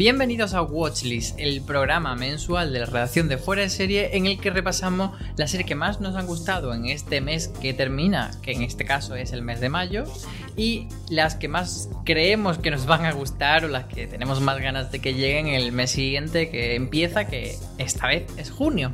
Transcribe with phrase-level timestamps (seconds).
[0.00, 4.40] Bienvenidos a Watchlist, el programa mensual de la redacción de Fuera de Serie en el
[4.40, 8.52] que repasamos la serie que más nos han gustado en este mes que termina, que
[8.52, 10.04] en este caso es el mes de mayo,
[10.56, 14.60] y las que más creemos que nos van a gustar o las que tenemos más
[14.60, 18.92] ganas de que lleguen el mes siguiente que empieza, que esta vez es junio.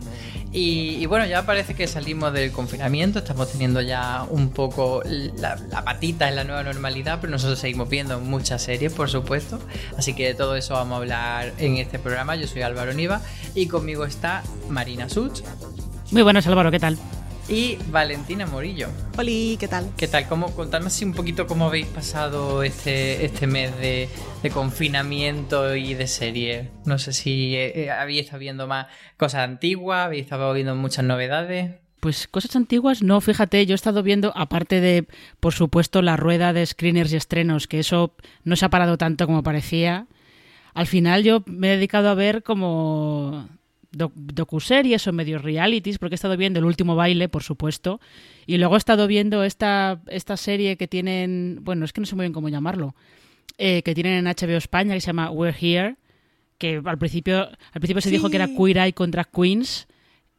[0.53, 5.85] Y, bueno, ya parece que salimos del confinamiento, estamos teniendo ya un poco la, la
[5.85, 9.59] patita en la nueva normalidad, pero nosotros seguimos viendo muchas series, por supuesto.
[9.99, 12.37] Así que de todo eso vamos a hablar en este programa.
[12.37, 13.21] Yo soy Álvaro Niva
[13.55, 15.41] y conmigo está Marina Such
[16.11, 16.97] Muy buenas, Álvaro, ¿qué tal?
[17.49, 18.89] Y Valentina Morillo.
[19.17, 19.91] Oli, ¿qué tal?
[19.97, 20.27] ¿Qué tal?
[20.29, 24.09] ¿Cómo, contadme así un poquito cómo habéis pasado este, este mes de,
[24.43, 26.71] de confinamiento y de serie.
[26.85, 28.87] No sé si eh, eh, habéis estado viendo más
[29.17, 31.75] cosas antiguas, habéis estado viendo muchas novedades.
[32.01, 35.07] Pues cosas antiguas, no, fíjate, yo he estado viendo, aparte de,
[35.41, 38.15] por supuesto, la rueda de screeners y estrenos, que eso
[38.45, 40.07] no se ha parado tanto como parecía.
[40.75, 43.49] Al final yo me he dedicado a ver como
[43.97, 48.01] doc- docuseries o medios realities, porque he estado viendo El último baile, por supuesto,
[48.47, 52.15] y luego he estado viendo esta, esta serie que tienen, bueno, es que no sé
[52.15, 52.95] muy bien cómo llamarlo,
[53.59, 55.97] eh, que tienen en HBO España, que se llama We're Here,
[56.59, 58.49] que al principio, al principio se dijo que era.
[58.49, 59.87] Queer Eye contra Queens.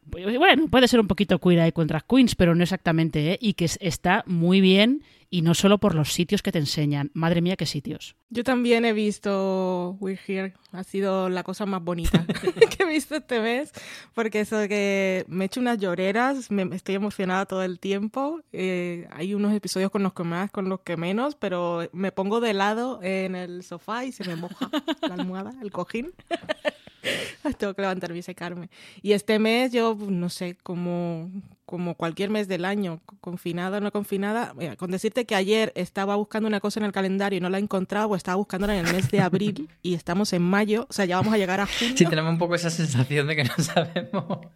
[0.06, 3.38] Bueno, puede ser un poquito Queer Eye contra Queens, pero no exactamente, ¿eh?
[3.40, 7.10] Y que es- está muy bien, y no solo por los sitios que te enseñan.
[7.14, 8.16] Madre mía, qué sitios.
[8.30, 10.54] Yo también he visto We're Here.
[10.72, 12.26] Ha sido la cosa más bonita
[12.76, 13.72] que he visto este mes.
[14.14, 18.40] Porque eso de que me he hecho unas lloreras, me, estoy emocionada todo el tiempo.
[18.52, 22.40] Eh, hay unos episodios con los que más, con los que menos, pero me pongo
[22.40, 24.70] de lado en el sofá y se me moja
[25.02, 26.12] la almohada, el cojín.
[27.58, 28.70] Tengo que levantarme y secarme.
[29.02, 31.30] Y este mes yo, no sé, como,
[31.68, 36.48] como cualquier mes del año, confinada o no confinada, con decirte que ayer estaba buscando
[36.48, 38.94] una cosa en el calendario y no la he encontrado, o estaba buscándola en el
[38.94, 41.94] mes de abril y estamos en mayo, o sea, ya vamos a llegar a junio.
[41.94, 44.46] Sí, tenemos un poco esa sensación de que no sabemos,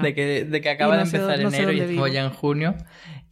[0.00, 2.76] de que, de que acaba no de empezar no enero y estamos ya en junio.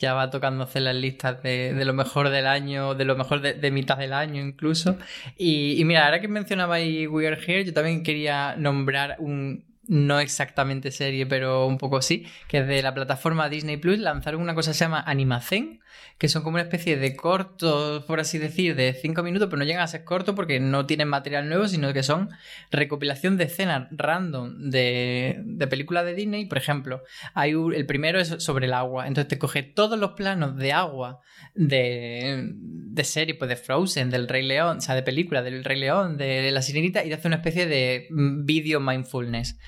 [0.00, 3.40] Ya va tocando hacer las listas de, de lo mejor del año, de lo mejor
[3.40, 4.96] de, de mitad del año incluso.
[5.36, 10.20] Y, y mira, ahora que mencionabais We Are Here, yo también quería nombrar un, no
[10.20, 14.55] exactamente serie, pero un poco sí, que es de la plataforma Disney Plus, lanzaron una
[14.55, 15.81] cosa que se llama Animacen,
[16.19, 19.64] que son como una especie de cortos, por así decir, de 5 minutos, pero no
[19.64, 22.31] llegan a ser cortos porque no tienen material nuevo, sino que son
[22.70, 26.46] recopilación de escenas random de, de películas de Disney.
[26.46, 27.02] Por ejemplo,
[27.35, 31.20] hay el primero es sobre el agua, entonces te coge todos los planos de agua
[31.55, 35.79] de, de serie, pues de Frozen, del Rey León, o sea, de película, del Rey
[35.79, 39.58] León, de La Sirenita, y te hace una especie de mm, video mindfulness.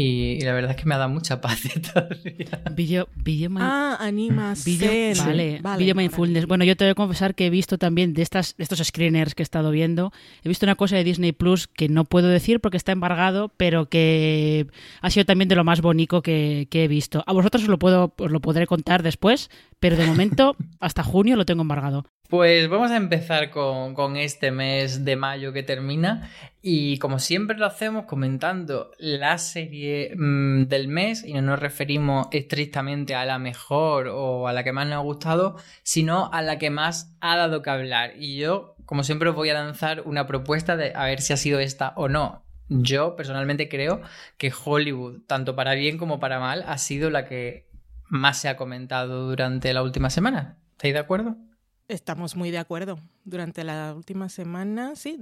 [0.00, 1.62] Y, la verdad es que me ha dado mucha paz
[1.92, 2.62] todavía.
[2.76, 4.64] Video, video Ah, animas.
[4.64, 6.46] vale, video mindfulness.
[6.46, 9.42] Bueno, yo te voy a confesar que he visto también de, estas, estos screeners que
[9.42, 10.12] he estado viendo,
[10.44, 13.88] he visto una cosa de Disney Plus que no puedo decir porque está embargado, pero
[13.88, 14.68] que
[15.00, 17.24] ha sido también de lo más bonito que, que he visto.
[17.26, 21.34] A vosotros os lo, puedo, os lo podré contar después, pero de momento hasta junio
[21.34, 22.04] lo tengo embargado.
[22.28, 26.28] Pues vamos a empezar con, este mes de mayo que termina
[26.60, 32.28] y como siempre lo hacemos comentando la serie mm, del mes y no nos referimos
[32.30, 36.58] estrictamente a la mejor o a la que más nos ha gustado, sino a la
[36.58, 38.12] que más ha dado que hablar.
[38.18, 41.38] Y yo, como siempre, os voy a lanzar una propuesta de a ver si ha
[41.38, 42.44] sido esta o no.
[42.68, 44.02] Yo personalmente creo
[44.36, 47.70] que Hollywood, tanto para bien como para mal, ha sido la que
[48.10, 50.58] más se ha comentado durante la última semana.
[50.72, 51.47] ¿Estáis de acuerdo?
[51.88, 52.98] Estamos muy de acuerdo.
[53.24, 55.18] Durante la última semana, sí,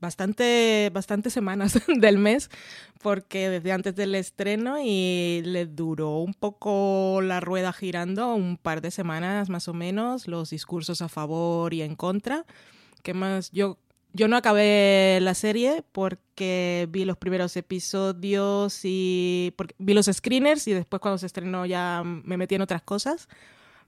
[0.00, 2.48] bastante, bastantes semanas del mes,
[3.02, 8.82] porque desde antes del estreno y le duró un poco la rueda girando, un par
[8.82, 12.46] de semanas más o menos, los discursos a favor y en contra.
[13.02, 13.50] ¿Qué más?
[13.50, 13.76] Yo,
[14.12, 20.72] yo no acabé la serie porque vi los primeros episodios y vi los screeners y
[20.72, 23.28] después cuando se estrenó ya me metí en otras cosas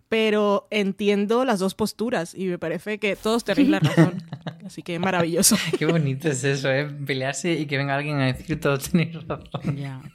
[0.09, 4.23] pero entiendo las dos posturas y me parece que todos tenéis la razón.
[4.65, 5.57] Así que maravilloso.
[5.79, 6.87] Qué bonito es eso, ¿eh?
[6.87, 9.43] Pelearse y que venga alguien a decir todos tenéis razón.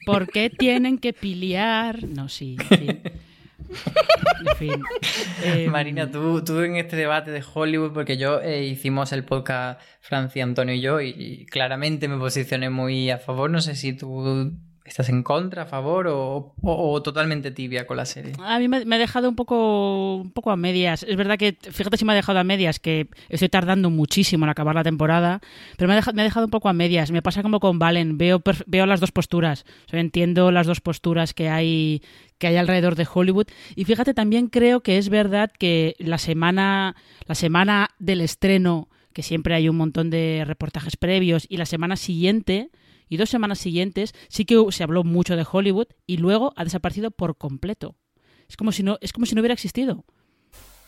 [0.06, 2.04] ¿Por qué tienen que pelear?
[2.08, 2.58] No, sí.
[4.46, 4.82] En fin.
[5.44, 9.80] Em, Marina, tú, tú en este debate de Hollywood, porque yo eh, hicimos el podcast
[10.02, 13.50] Francia, Antonio y yo, y claramente me posicioné muy a favor.
[13.50, 14.54] No sé si tú
[14.86, 18.34] ¿Estás en contra, a favor o, totalmente tibia con la serie?
[18.40, 21.04] A mí me, ha dejado un poco, un poco a medias.
[21.04, 24.50] Es verdad que, fíjate si me ha dejado a medias, que estoy tardando muchísimo en
[24.50, 25.40] acabar la temporada,
[25.78, 27.12] pero me ha, dejado, un poco a medias.
[27.12, 29.66] Me pasa como con Valen, veo, veo las dos posturas.
[29.90, 32.02] entiendo las dos posturas que hay,
[32.38, 33.48] que hay alrededor de Hollywood.
[33.76, 39.24] Y fíjate, también creo que es verdad que la semana, la semana del estreno, que
[39.24, 42.70] siempre hay un montón de reportajes previos, y la semana siguiente
[43.10, 47.12] y dos semanas siguientes sí que se habló mucho de Hollywood y luego ha desaparecido
[47.12, 47.96] por completo.
[48.48, 50.06] Es como si no, es como si no hubiera existido.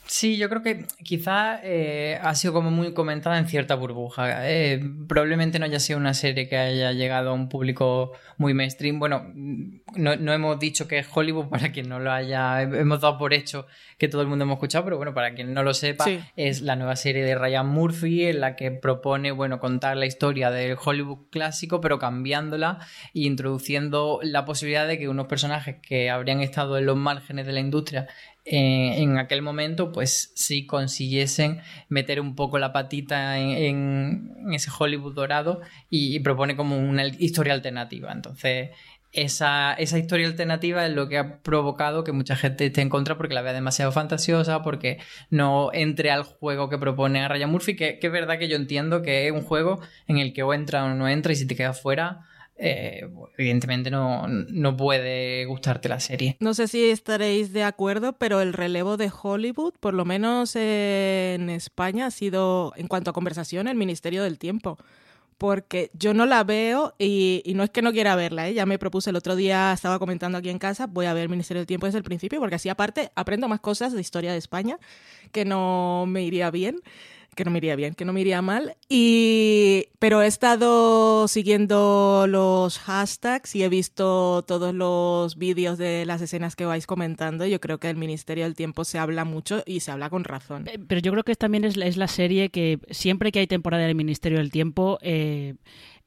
[0.07, 4.50] Sí, yo creo que quizá eh, ha sido como muy comentada en cierta burbuja.
[4.50, 9.00] Eh, probablemente no haya sido una serie que haya llegado a un público muy mainstream.
[9.00, 12.62] Bueno, no, hemos dicho que es Hollywood para quien no lo haya.
[12.62, 13.66] Hemos dado por hecho
[13.98, 16.06] que todo el mundo hemos escuchado, pero bueno, para quien no lo sepa,
[16.36, 20.52] es la nueva serie de Ryan Murphy en la que propone, bueno, contar la historia
[20.52, 22.80] del Hollywood clásico, pero cambiándola
[23.13, 27.54] e introduciendo la posibilidad de que unos personajes que habrían estado en los márgenes de
[27.54, 28.07] la industria
[28.47, 35.15] eh, en aquel momento, pues sí consiguiesen meter un poco la patita en, ese Hollywood
[35.15, 38.12] dorado y, propone como una historia alternativa.
[38.12, 38.69] Entonces,
[39.12, 43.18] esa, esa, historia alternativa es lo que ha provocado que mucha gente esté en contra
[43.18, 45.00] porque la vea demasiado fantasiosa, porque
[45.31, 49.01] no entre al juego que propone Ryan Murphy, que, que es verdad que yo entiendo
[49.01, 51.56] que es un juego en el que o entra o no entra y si te
[51.56, 52.27] quedas fuera
[52.57, 56.38] eh, evidentemente no, no, puede gustarte la serie.
[56.40, 61.50] No sé si estaréis de acuerdo, pero el relevo de Hollywood, por lo menos en
[61.50, 64.78] España, ha sido, en cuanto a conversación, el Ministerio del Tiempo.
[65.38, 68.54] Porque yo no la veo y, no es que no quiera verla, ¿eh?
[68.54, 71.30] ya me propuse el otro día, estaba comentando aquí en casa, voy a ver el
[71.30, 74.38] Ministerio del Tiempo desde el principio, porque así aparte aprendo más cosas de historia de
[74.38, 74.80] España
[75.33, 76.78] que no me iría bien
[77.35, 78.75] que no me iría bien, que no me iría mal.
[78.89, 86.21] Y, pero he estado siguiendo los hashtags y he visto todos los vídeos de las
[86.21, 87.45] escenas que vais comentando.
[87.45, 90.68] Yo creo que el Ministerio del Tiempo se habla mucho y se habla con razón.
[90.68, 93.95] Eh, pero yo creo que también es, la serie que siempre que hay temporada del
[93.95, 95.56] Ministerio del Tiempo, eh,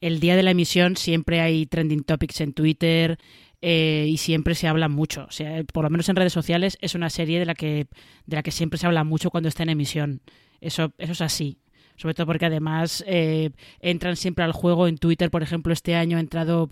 [0.01, 3.17] el día de la emisión siempre hay trending topics en Twitter.
[3.61, 5.25] Eh, y siempre se habla mucho.
[5.27, 7.87] O sea, por lo menos en redes sociales es una serie de la que,
[8.25, 10.21] de la que siempre se habla mucho cuando está en emisión.
[10.61, 11.57] Eso, eso es así.
[11.95, 13.51] Sobre todo porque además eh,
[13.81, 16.69] entran siempre al juego en Twitter, por ejemplo, este año ha entrado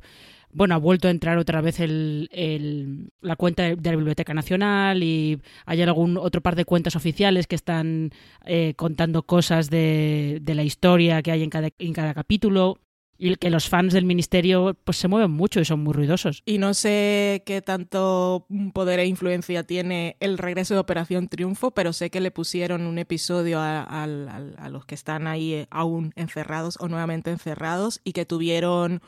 [0.51, 5.39] bueno, ha vuelto a entrar otra vez el, la cuenta de, la Biblioteca Nacional y
[5.65, 8.11] hay algún otro par de cuentas oficiales que están
[8.45, 12.79] eh, contando cosas de, de, la historia que hay en cada, en cada capítulo.
[13.17, 16.43] Y que los fans del ministerio pues se mueven mucho y son muy ruidosos.
[16.45, 21.93] Y no sé qué tanto poder e influencia tiene el regreso de Operación Triunfo, pero
[21.93, 26.13] sé que le pusieron un episodio a, a, a los que están ahí eh, aún
[26.15, 29.01] encerrados o nuevamente encerrados y que tuvieron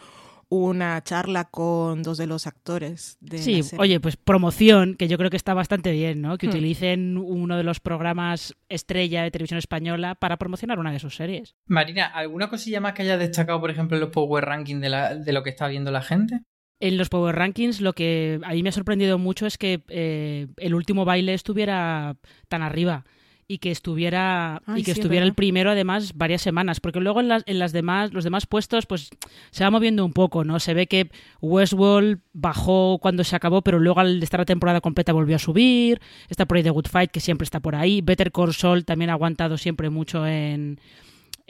[0.50, 3.18] una charla con dos de los actores.
[3.22, 6.38] De sí, oye, pues promoción, que yo creo que está bastante bien, ¿no?
[6.38, 6.50] Que hmm.
[6.50, 11.56] utilicen uno de los programas estrella de televisión española para promocionar una de sus series.
[11.68, 15.15] Marina, ¿alguna cosilla más que haya destacado, por ejemplo, en los Power Rankings de, la,
[15.15, 16.41] de lo que está viendo la gente?
[16.79, 20.48] En los Power Rankings lo que a mí me ha sorprendido mucho es que eh,
[20.58, 22.15] el último baile estuviera
[22.48, 23.06] tan arriba
[23.51, 27.44] y que estuviera y que estuviera el primero además varias semanas porque luego en las,
[27.48, 29.10] en las demás los demás puestos pues
[29.50, 31.10] se va moviendo un poco no se ve que
[31.41, 36.00] Westworld bajó cuando se acabó pero luego al estar la temporada completa volvió a subir
[36.29, 39.10] está por ahí The Good Fight que siempre está por ahí Better Call Saul también
[39.10, 40.79] ha aguantado siempre mucho en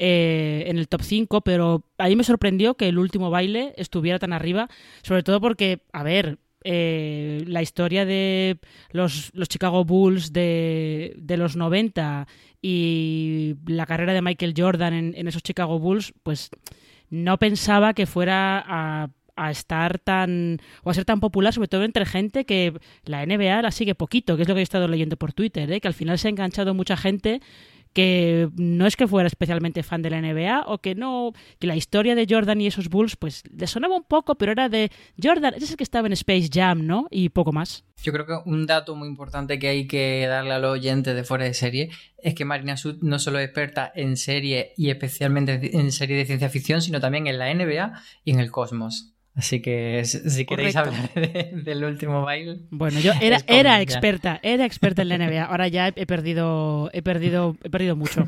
[0.01, 4.18] eh, en el top 5, pero a mí me sorprendió que el último baile estuviera
[4.18, 4.70] tan arriba,
[5.01, 8.60] sobre todo porque, a ver, eh, la historia de
[8.92, 12.28] los, los Chicago Bulls de, de, los 90
[12.62, 16.50] y la carrera de Michael Jordan en, esos Chicago Bulls, pues
[17.10, 21.84] no pensaba que fuera a, a, estar tan o a ser tan popular, sobre todo
[21.84, 22.74] entre gente que
[23.06, 25.80] la NBA la sigue poquito, que es lo que he estado leyendo por Twitter, ¿eh?
[25.80, 27.42] que al final se ha enganchado mucha gente
[27.93, 31.75] que no es que fuera especialmente fan de la NBA o que no, que la
[31.75, 34.91] historia de Jordan y esos Bulls pues le sonaba un poco, pero era de
[35.22, 37.08] Jordan, ese es el que estaba en Space Jam, ¿no?
[37.10, 37.84] Y poco más.
[38.01, 41.24] Yo creo que un dato muy importante que hay que darle a los oyentes de
[41.24, 45.77] fuera de serie es que Marina Sud no solo es experta en serie y especialmente
[45.77, 49.13] en serie de ciencia ficción, sino también en la NBA y en el cosmos.
[49.39, 52.60] Así que si queréis hablar del último baile.
[52.72, 55.46] Bueno, yo era, era experta, era experta en la NBA.
[55.46, 58.27] Ahora ya he, perdido, he perdido, he perdido mucho.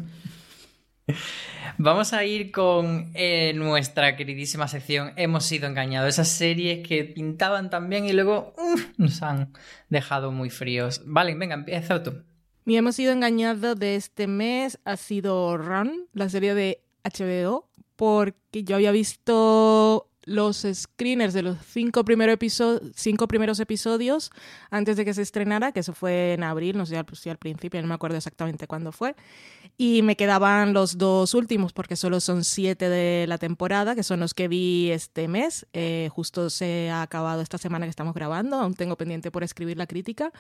[1.78, 6.08] Vamos a ir con eh, nuestra queridísima sección Hemos sido engañados.
[6.08, 8.56] Esas series que pintaban tan bien y luego
[8.96, 9.52] nos han
[9.90, 11.02] dejado muy fríos.
[11.06, 12.24] Vale, venga, empieza tú.
[12.64, 18.64] Mi Hemos sido engañados de este mes ha sido Run, la serie de HBO, porque
[18.64, 22.04] yo había visto los screeners de los cinco,
[22.96, 24.32] cinco primeros episodios
[24.70, 27.06] antes de que se estrenara, que eso fue en abril, no sé al,
[27.38, 29.16] principio, no me acuerdo exactamente cuándo fue.
[29.78, 34.20] Y me quedaban los dos últimos, porque solo son siete de la temporada, que son
[34.20, 35.66] los que vi este mes.
[35.74, 39.78] Eh, justo se ha acabado esta semana que estamos grabando, aún tengo pendiente por escribir
[39.78, 40.32] la crítica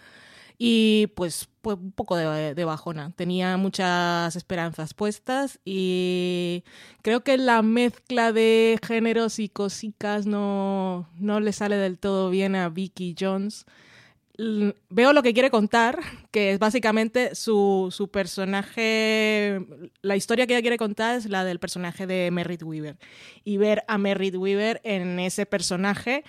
[0.58, 3.12] y pues, un poco de, bajona.
[3.16, 6.64] Tenía muchas esperanzas puestas y
[7.02, 12.56] creo que la mezcla de géneros y cositas no, no le sale del todo bien
[12.56, 13.66] a Vicky Jones.
[14.90, 16.00] Veo lo que quiere contar,
[16.32, 19.60] que es básicamente su, su personaje,
[20.02, 22.98] la historia que ella quiere contar es la del personaje de Merritt Weaver.
[23.44, 26.24] Y ver a Merritt Weaver en ese personaje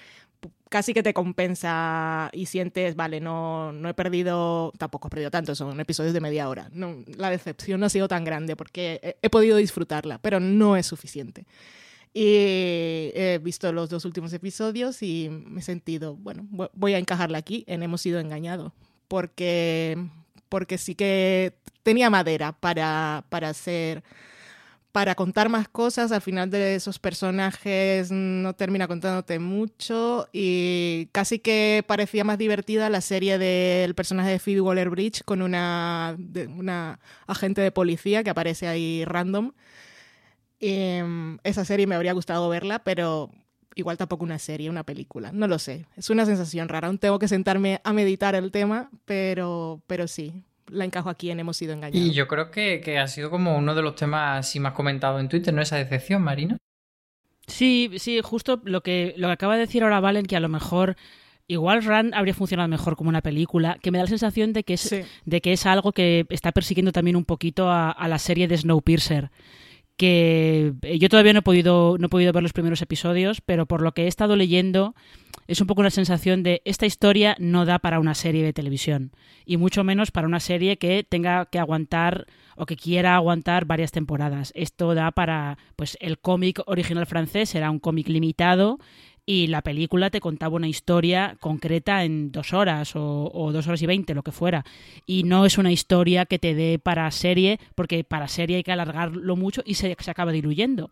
[0.73, 5.55] casi que te compensa y sientes, vale, no, no he perdido, tampoco he perdido tanto,
[5.55, 6.71] son episodios de media hora.
[6.73, 10.87] No, la decepción no ha sido tan grande porque he, podido disfrutarla, pero no es
[10.87, 11.45] suficiente.
[12.15, 17.37] Y he visto los dos últimos episodios y me he sentido, bueno, voy a encajarla
[17.37, 18.73] aquí en Hemos sido engañados,
[19.09, 19.99] porque,
[20.49, 21.53] porque sí que
[21.83, 24.03] tenía madera para, para hacer
[24.93, 31.39] para contar más cosas, al final de esos personajes no termina contándote mucho y casi
[31.39, 36.17] que parecía más divertida la serie del personaje de Phoebe Waller-Bridge con una,
[36.57, 39.53] una agente de policía que aparece ahí random.
[40.61, 43.31] Em, esa serie me habría gustado verla, pero
[43.75, 45.87] igual tampoco una serie, una película, no lo sé.
[45.97, 50.45] Es una sensación rara, aún tengo que sentarme a meditar el tema, pero, pero sí,
[50.73, 52.07] la encajo aquí en Hemos sido engañados.
[52.07, 55.29] Y yo creo que, ha sido como uno de los temas así más comentados en
[55.29, 55.63] Twitter, ¿no?
[55.63, 56.59] Esa decepción, Marina.
[57.47, 60.49] Sí, sí, justo lo que, lo que acaba de decir ahora Valen, que a lo
[60.49, 60.97] mejor
[61.49, 64.75] igual Run habría funcionado mejor como una película, que me da la sensación de que
[64.75, 68.49] es, de que es algo que está persiguiendo también un poquito a, a la serie
[68.49, 69.31] de Snowpiercer
[70.03, 73.67] que eh, yo todavía no he podido no he podido ver los primeros episodios, pero
[73.67, 74.97] por lo que he estado leyendo
[75.47, 79.13] es un poco una sensación de esta historia no da para una serie de televisión
[79.47, 83.93] y mucho menos para una serie que tenga que aguantar o que quiera aguantar varias
[83.93, 84.53] temporadas.
[84.57, 88.81] Esto da para pues el cómic original francés era un cómic limitado
[89.25, 93.87] y la película te contaba una historia concreta en dos horas o, dos horas y
[93.87, 94.65] veinte, lo que fuera.
[95.07, 98.73] Y no es una historia que te dé para serie, porque para serie hay que
[98.73, 100.91] alargarlo mucho y se, se acaba diluyendo.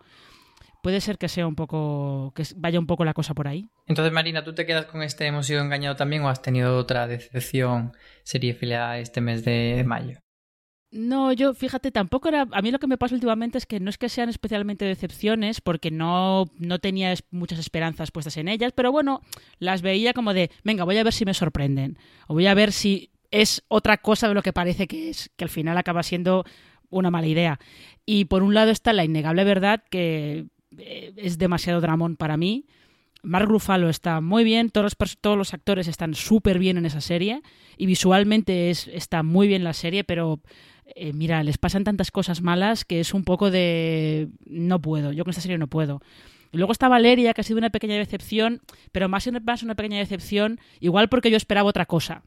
[0.83, 3.69] Puede ser que sea un poco, que vaya un poco la cosa por ahí.
[3.87, 7.07] Entonces, Marina, ¿tú te quedas con este Hemos sido engañado también o has tenido otra
[7.07, 10.21] decepción serie a este mes de mayo?
[10.93, 12.49] No, yo, fíjate, tampoco era.
[12.51, 15.61] A mí lo que me pasa últimamente es que no es que sean especialmente decepciones,
[15.61, 19.23] porque no, no tenía muchas esperanzas puestas en ellas, pero bueno,
[19.61, 21.97] las veía como de, venga, voy a ver si me sorprenden.
[22.27, 25.45] O voy a ver si es otra cosa de lo que parece que es, que
[25.45, 26.45] al final acaba siendo
[26.91, 27.61] una mala idea.
[28.05, 32.67] Y por un lado está la innegable verdad que eh, es demasiado dramón para mí.
[33.23, 37.01] Mark Ruffalo está muy bien, todos los, todos los actores están súper bien en esa
[37.01, 37.43] serie
[37.77, 40.41] y visualmente es, está muy bien la serie, pero
[40.95, 45.25] eh, mira, les pasan tantas cosas malas que es un poco de no puedo, yo
[45.25, 46.01] con esta serie no puedo.
[46.53, 48.61] luego está Valeria, que ha sido una pequeña decepción,
[48.93, 52.23] pero más, más una pequeña decepción, igual porque yo esperaba otra cosa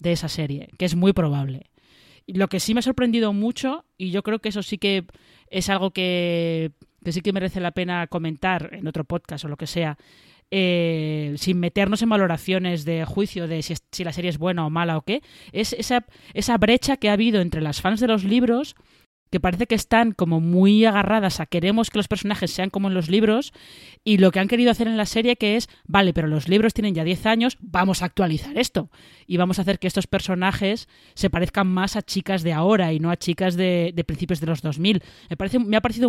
[0.00, 1.70] de esa serie, que es muy probable.
[2.26, 5.06] Lo que sí me ha sorprendido mucho, y yo creo que eso sí que
[5.48, 6.72] es algo que
[7.12, 9.96] sí que merece la pena comentar en otro podcast o lo que sea,
[10.50, 14.70] eh, sin meternos en valoraciones de juicio de si, si, la serie es buena o
[14.70, 18.24] mala o qué, es esa, esa brecha que ha habido entre las fans de los
[18.24, 18.74] libros
[19.30, 22.94] que parece que están como muy agarradas a queremos que los personajes sean como en
[22.94, 23.52] los libros
[24.04, 26.74] y lo que han querido hacer en la serie que es, vale, pero los libros
[26.74, 28.90] tienen ya 10 años, vamos a actualizar esto
[29.26, 33.00] y vamos a hacer que estos personajes se parezcan más a chicas de ahora y
[33.00, 35.02] no a chicas de, principios de los 2000.
[35.28, 36.08] Me, parece, me ha parecido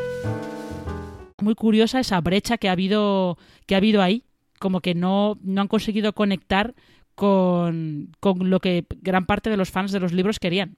[1.41, 4.23] Muy curiosa esa brecha que ha habido, que ha habido ahí,
[4.59, 6.75] como que no, no han conseguido conectar
[7.15, 10.77] con, con lo que gran parte de los fans de los libros querían.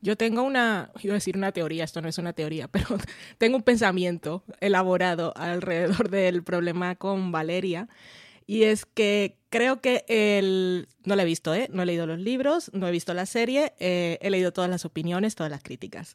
[0.00, 2.86] Yo tengo una, iba a decir una teoría, esto no es una teoría, pero
[3.38, 7.88] tengo un pensamiento elaborado alrededor del problema con Valeria.
[8.46, 10.88] Y es que creo que el...
[11.04, 11.68] No lo he visto, ¿eh?
[11.72, 14.84] No he leído los libros, no he visto la serie, eh, he leído todas las
[14.84, 16.14] opiniones, todas las críticas.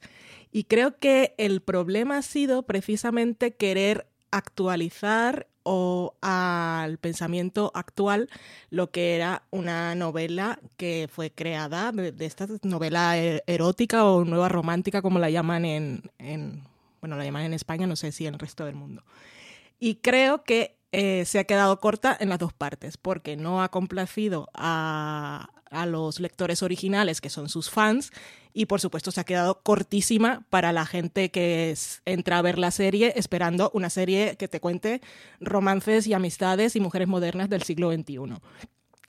[0.51, 8.29] Y creo que el problema ha sido precisamente querer actualizar o al pensamiento actual
[8.69, 14.49] lo que era una novela que fue creada de, esta novela e, erótica o nueva
[14.49, 16.01] romántica como la llaman en,
[16.99, 19.03] bueno la llaman en España no sé si en el resto del mundo
[19.79, 23.69] y creo que eh, se ha quedado corta en las dos partes, porque no ha
[23.69, 28.11] complacido a, a los lectores originales, que son sus fans,
[28.53, 31.75] y por supuesto se ha quedado cortísima para la gente que
[32.05, 35.01] entra a ver la serie esperando una serie que te cuente
[35.39, 38.41] romances y amistades y mujeres modernas del siglo XXI.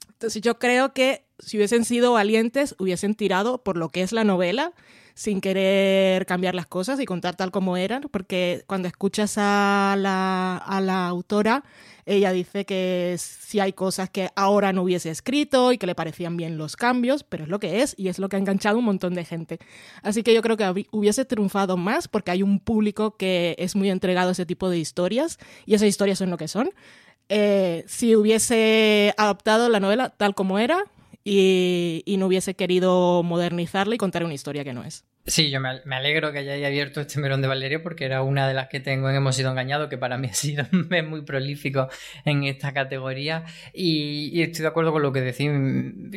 [0.08, 4.22] Entonces yo creo que si hubiesen sido valientes, hubiesen tirado por lo que es la
[4.22, 4.72] novela
[5.14, 10.56] sin querer cambiar las cosas y contar tal como eran, porque cuando escuchas a la,
[10.56, 11.64] a la autora,
[12.04, 16.36] ella dice que si hay cosas que ahora no hubiese escrito y que le parecían
[16.36, 18.84] bien los cambios, pero es lo que es y es lo que ha enganchado un
[18.84, 19.58] montón de gente.
[20.02, 23.90] Así que yo creo que hubiese triunfado más porque hay un público que es muy
[23.90, 26.70] entregado a ese tipo de historias y esas historias son lo que son.
[27.28, 30.84] Eh, si hubiese adaptado la novela tal como era,
[31.24, 35.04] y, no hubiese querido modernizarla y contar una historia que no es.
[35.24, 38.54] Sí, yo me, alegro que hayáis abierto este melón de Valeria porque era una de
[38.54, 41.88] las que tengo en Hemos sido engañados, que para mí ha sido muy prolífico
[42.24, 43.44] en esta categoría.
[43.72, 45.50] Y, estoy de acuerdo con lo que decís.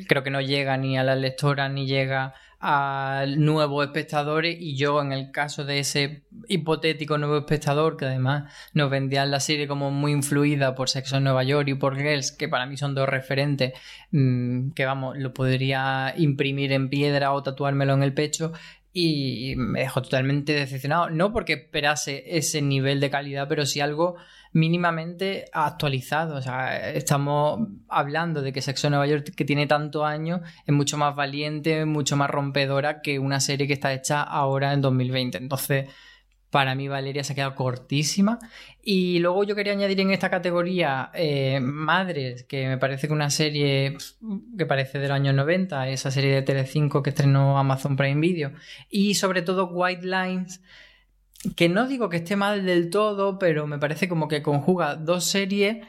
[0.07, 2.33] Creo que no llega ni a las lectoras ni llega
[2.67, 8.51] a nuevos espectadores y yo en el caso de ese hipotético nuevo espectador que además
[8.73, 12.31] nos vendían la serie como muy influida por Sexo en Nueva York y por Girls
[12.31, 13.73] que para mí son dos referentes
[14.09, 18.51] mm, que vamos lo podría imprimir en piedra o tatuármelo en el pecho
[18.97, 24.15] y me dejó totalmente decepcionado no porque esperase ese nivel de calidad pero sí algo
[24.55, 26.37] mínimamente actualizado.
[26.37, 30.97] O sea, estamos hablando de que Sexo Nueva York, que tiene tantos años, es mucho
[30.97, 35.39] más valiente, mucho más rompedora que una serie que está hecha ahora en 2020.
[35.39, 35.89] Entonces,
[36.55, 38.39] para mí Valeria se ha quedado cortísima.
[38.81, 43.29] Y luego yo quería añadir en esta categoría eh, Madres, que me parece que una
[43.29, 43.97] serie
[44.57, 48.53] que parece de los años 90, esa serie de Telecinco que estrenó Amazon Prime Video.
[48.89, 50.61] Y sobre todo White Lines,
[51.57, 55.25] que no digo que esté mal del todo, pero me parece como que conjuga dos
[55.25, 55.85] series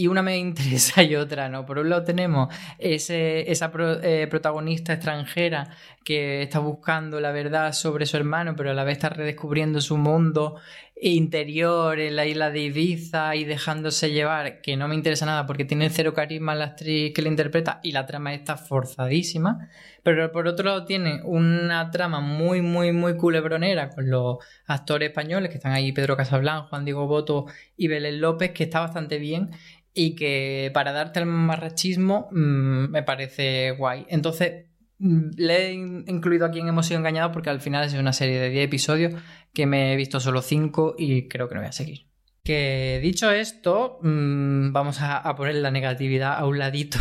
[0.00, 1.66] y una me interesa y otra no.
[1.66, 3.70] Por un lado tenemos esa
[4.02, 5.68] eh, protagonista extranjera
[6.04, 9.98] que está buscando la verdad sobre su hermano, pero a la vez está redescubriendo su
[9.98, 10.56] mundo
[11.02, 15.64] interior en la isla de Ibiza y dejándose llevar, que no me interesa nada porque
[15.64, 19.68] tiene cero carisma la actriz que la interpreta y la trama está forzadísima.
[20.02, 25.50] Pero por otro lado tiene una trama muy, muy, muy culebronera con los actores españoles
[25.50, 29.50] que están ahí, Pedro Casablanca, Juan Diego Boto y Belén López, que está bastante bien
[29.94, 34.06] y que para darte el marrachismo mm, me parece guay.
[34.08, 34.66] Entonces,
[34.98, 38.38] mm, le he incluido aquí en Hemos sido engañados porque al final es una serie
[38.40, 39.14] de 10 episodios
[39.52, 42.06] que me he visto solo 5 y creo que no voy a seguir.
[42.42, 46.98] Que dicho esto, mm, vamos a, a, poner la negatividad a un ladito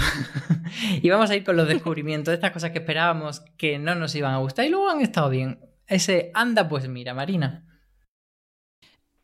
[1.02, 4.14] y vamos a ir con los descubrimientos de estas cosas que esperábamos que no nos
[4.16, 5.60] iban a gustar y luego han estado bien.
[5.88, 7.69] Ese anda pues mira, Marina.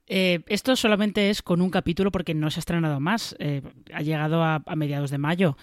[0.07, 3.35] Eh, esto solamente es con un capítulo porque no se ha estrenado más.
[3.39, 3.61] Eh,
[3.93, 5.57] ha llegado a, mediados de mayo.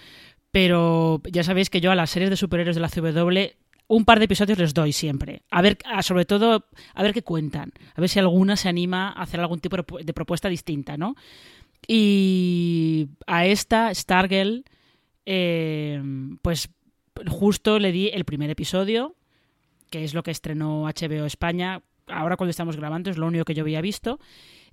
[0.51, 3.55] Pero ya sabéis que yo a las series de superhéroes de la CW
[3.87, 5.43] un par de episodios les doy siempre.
[5.51, 7.73] A ver, sobre todo, a ver qué cuentan.
[7.95, 11.15] A ver si alguna se anima a hacer algún tipo de propuesta distinta, ¿no?
[11.87, 14.63] Y a esta, Stargirl,
[15.25, 16.01] eh,
[16.41, 16.69] pues
[17.27, 19.15] justo le di el primer episodio,
[19.89, 21.81] que es lo que estrenó HBO España.
[22.07, 24.19] Ahora cuando estamos grabando es lo único que yo había visto.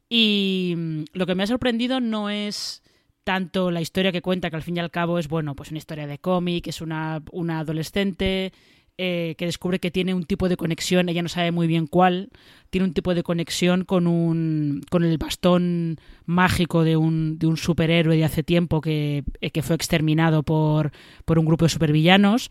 [0.09, 2.83] Y mm, lo que me ha sorprendido no es
[3.25, 5.79] tanto la historia que cuenta, que al fin y al cabo es, bueno, pues una
[5.79, 8.53] historia de cómic, es una, una adolescente
[8.99, 12.29] eh, que descubre que tiene un tipo de conexión, ella no sabe muy bien cuál,
[12.69, 17.57] tiene un tipo de conexión con, un, con el bastón mágico de un, de un
[17.57, 20.93] superhéroe de hace tiempo que, eh, que fue exterminado por,
[21.25, 22.51] por un grupo de supervillanos.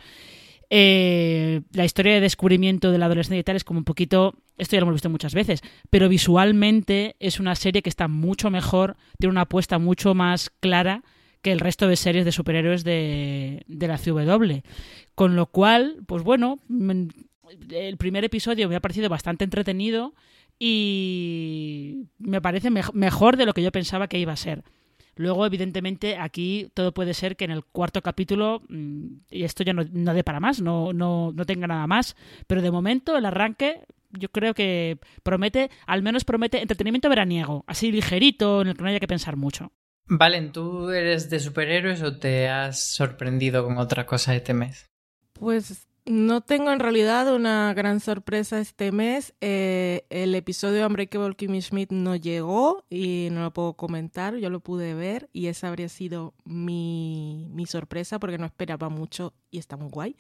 [0.72, 4.76] Eh, la historia de descubrimiento de la adolescencia y tal es como un poquito, esto
[4.76, 8.96] ya lo hemos visto muchas veces, pero visualmente es una serie que está mucho mejor,
[9.18, 11.04] tiene una apuesta mucho más clara
[11.42, 14.62] que el resto de series de superhéroes de, de la CW.
[15.16, 16.60] Con lo cual, pues bueno,
[17.72, 20.14] el primer episodio me ha parecido bastante entretenido
[20.60, 24.64] y me parece mejor de lo que yo pensaba que iba a ser.
[25.20, 29.74] Luego, evidentemente, aquí todo puede ser que en el cuarto capítulo, mm, y esto ya
[29.74, 32.16] no, no dé para más, no, no, no tenga nada más,
[32.48, 37.92] pero de momento el arranque yo creo que promete, al menos promete entretenimiento veraniego, así
[37.92, 39.74] ligerito, en el que no haya que pensar mucho.
[40.08, 44.90] Valen, ¿tú eres de superhéroes o te has sorprendido con otra cosa este mes?
[45.34, 49.36] Pues no tengo en realidad una gran sorpresa este mes.
[49.42, 54.36] Eh, el episodio Unbreakable Kimmy Schmidt no llegó y no lo puedo comentar.
[54.38, 59.36] Yo lo pude ver y esa habría sido mi, mi sorpresa porque no esperaba mucho
[59.52, 60.16] y está muy guay.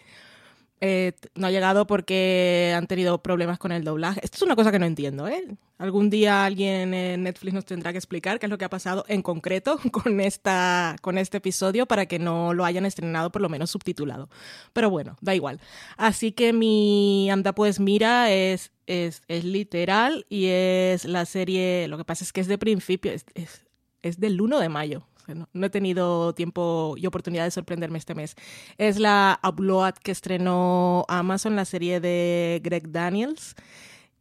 [0.81, 4.21] Eh, no ha llegado porque han tenido problemas con el doblaje.
[4.23, 5.43] Esto es una cosa que no entiendo, ¿eh?
[5.77, 9.03] Algún día alguien en Netflix nos tendrá que explicar qué es lo que ha pasado
[9.07, 13.49] en concreto con, esta, con este episodio para que no lo hayan estrenado por lo
[13.49, 14.29] menos subtitulado.
[14.71, 15.59] Pero bueno, da igual.
[15.97, 21.97] Así que mi Anda pues mira es, es, es literal y es la serie, lo
[21.97, 23.65] que pasa es que es de principio, es, es,
[24.01, 28.35] es del 1 de mayo, no, he tenido tiempo y oportunidad de sorprenderme este mes.
[28.77, 33.55] Es la Upload que estrenó Amazon, la serie de Greg Daniels.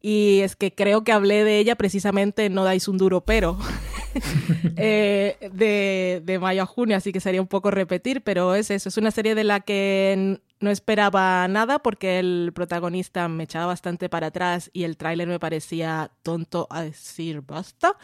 [0.01, 3.59] Y es que creo que hablé de ella precisamente No dais un duro pero
[4.77, 8.89] eh, de, de, mayo a junio, así que sería un poco repetir, pero es eso,
[8.89, 14.09] es una serie de la que no esperaba nada porque el protagonista me echaba bastante
[14.09, 17.97] para atrás y el tráiler me parecía tonto a decir basta,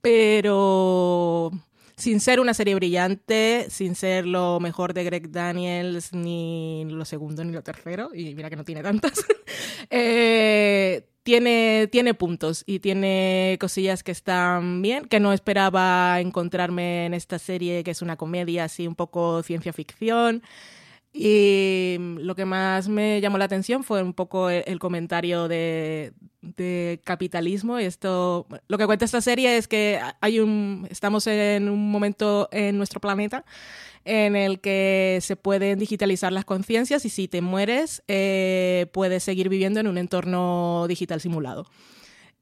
[0.00, 1.50] pero
[1.98, 7.44] sin ser una serie brillante, sin ser lo mejor de Greg Daniels, ni lo segundo
[7.44, 9.12] ni lo tercero, y mira que no tiene tantas,
[9.90, 17.14] eh, tiene, tiene puntos y tiene cosillas que están bien, que no esperaba encontrarme en
[17.14, 20.42] esta serie, que es una comedia así un poco ciencia ficción.
[21.20, 27.00] Y lo que más me llamó la atención fue un poco el, comentario de, de,
[27.02, 27.76] capitalismo.
[27.78, 32.76] Esto, lo que cuenta esta serie es que hay un, estamos en un momento en
[32.76, 33.44] nuestro planeta
[34.04, 39.48] en el que se pueden digitalizar las conciencias y si te mueres eh, puedes seguir
[39.48, 41.66] viviendo en un entorno digital simulado.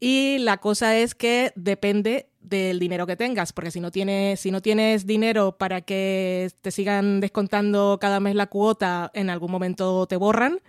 [0.01, 4.51] Y la cosa es que depende del dinero que tengas, porque si no tienes, si
[4.51, 10.07] no tienes dinero para que te sigan descontando cada mes la cuota, en algún momento
[10.07, 10.61] te borran.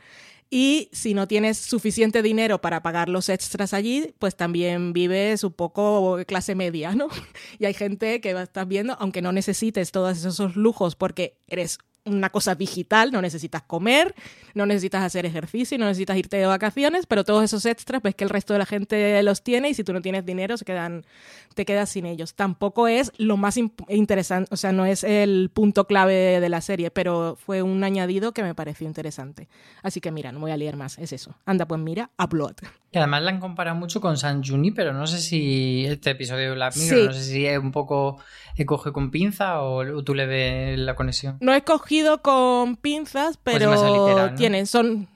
[0.49, 5.51] Y si no tienes suficiente dinero para pagar los extras allí, pues también vives un
[5.51, 7.09] poco clase media, ¿no?
[7.59, 12.29] Y hay gente que estar viendo, aunque no necesites todos esos lujos porque eres una
[12.29, 14.15] cosa digital, no necesitas comer,
[14.53, 18.23] no necesitas hacer ejercicio, no necesitas irte de vacaciones, pero todos esos extras, pues que
[18.23, 21.05] el resto de la gente los tiene y si tú no tienes dinero, se quedan,
[21.53, 22.33] te quedas sin ellos.
[22.33, 26.91] Tampoco es lo más interesante, o sea, no es el punto clave de la serie,
[26.91, 29.47] pero fue un añadido que me pareció interesante.
[29.83, 31.35] Así que mira, no voy a leer más, es eso.
[31.45, 32.55] Anda, pues mira, Upload.
[32.91, 36.49] Y además la han comparado mucho con San Juni, pero no sé si este episodio
[36.49, 38.17] de Black Mirror, no sé si es un poco
[38.65, 41.37] coge con pinza o tú le ves la conexión.
[41.41, 45.07] No he cogido con pinzas, pues pero tienen, son,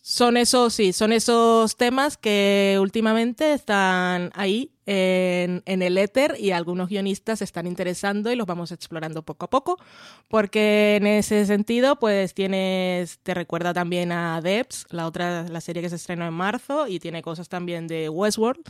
[0.00, 6.52] son esos, sí, son esos temas que últimamente están ahí en, en, el éter y
[6.52, 9.78] algunos guionistas se están interesando y los vamos explorando poco a poco,
[10.28, 15.82] porque en ese sentido, pues tienes, te recuerda también a Debs, la otra, la serie
[15.82, 18.62] que se estrenó en marzo, y tiene cosas también de Westworld.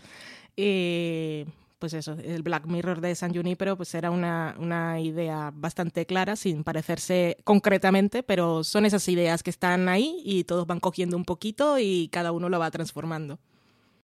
[0.57, 1.45] Y
[1.79, 6.35] pues eso, el Black Mirror de San Junipero pues era una, una idea bastante clara,
[6.35, 11.25] sin parecerse concretamente, pero son esas ideas que están ahí y todos van cogiendo un
[11.25, 13.39] poquito y cada uno lo va transformando.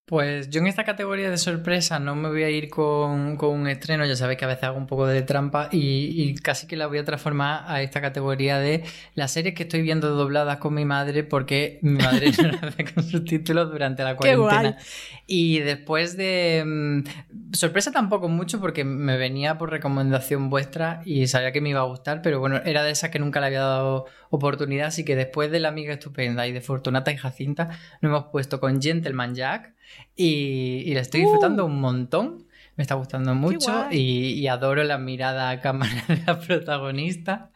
[0.06, 4.04] Pues yo en esta categoría de sorpresa no me voy a ir con, un estreno,
[4.04, 6.98] ya sabéis que a veces hago un poco de trampa y, casi que la voy
[6.98, 11.24] a transformar a esta categoría de las series que estoy viendo dobladas con mi madre
[11.24, 14.76] porque mi madre no las hace con subtítulos durante la cuarentena.
[15.26, 16.62] Y después de...
[16.66, 21.80] Mm, sorpresa tampoco mucho porque me venía por recomendación vuestra y sabía que me iba
[21.80, 25.16] a gustar, pero bueno, era de esas que nunca le había dado oportunidad, así que
[25.16, 27.70] después de La Amiga Estupenda y de Fortunata y Jacinta
[28.02, 29.73] nos hemos puesto con Gentleman Jack
[30.16, 31.68] y, la estoy disfrutando uh.
[31.68, 32.46] un montón.
[32.76, 37.52] Me está gustando mucho y, adoro la mirada a cámara de la protagonista.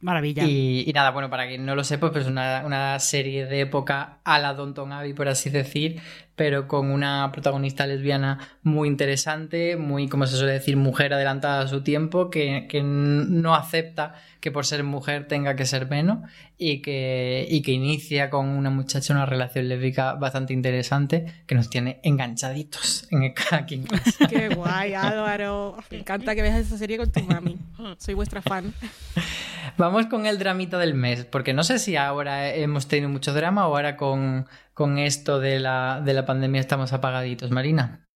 [0.00, 0.44] Maravilla.
[0.44, 4.18] Y, nada, bueno, para quien no lo sepa, pues es una, una, serie de época
[4.22, 6.00] a la Donton Abbey, por así decir,
[6.36, 11.68] pero con una protagonista lesbiana muy interesante, muy, como se suele decir, mujer adelantada a
[11.68, 16.18] su tiempo, que, que no acepta que por ser mujer tenga que ser menos
[16.56, 21.70] y que, y que inicia con una muchacha una relación lésbica bastante interesante que nos
[21.70, 23.34] tiene enganchaditos en el
[23.66, 23.84] King.
[24.28, 25.76] Qué guay, Álvaro.
[25.90, 27.58] Me encanta que veas esa serie con tu mami.
[27.98, 28.72] Soy vuestra fan.
[29.78, 33.68] Vamos con el dramita del mes, porque no sé si ahora hemos tenido mucho drama
[33.68, 38.06] o ahora con con esto de la, de la pandemia estamos apagaditos, Marina?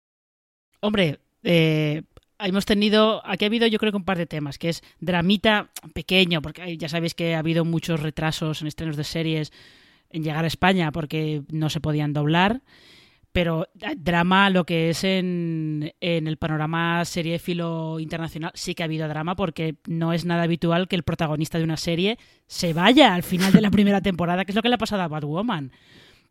[0.79, 2.03] Hombre, eh,
[2.38, 5.70] hemos tenido, aquí ha habido yo creo que un par de temas, que es dramita
[5.92, 9.53] pequeño, porque ya sabéis que ha habido muchos retrasos en estrenos de series
[10.11, 12.61] en llegar a España porque no se podían doblar,
[13.33, 18.87] pero eh, drama lo que es en, en el panorama filo internacional sí que ha
[18.87, 23.14] habido drama porque no es nada habitual que el protagonista de una serie se vaya
[23.14, 25.73] al final de la primera temporada, que es lo que le ha pasado a Batwoman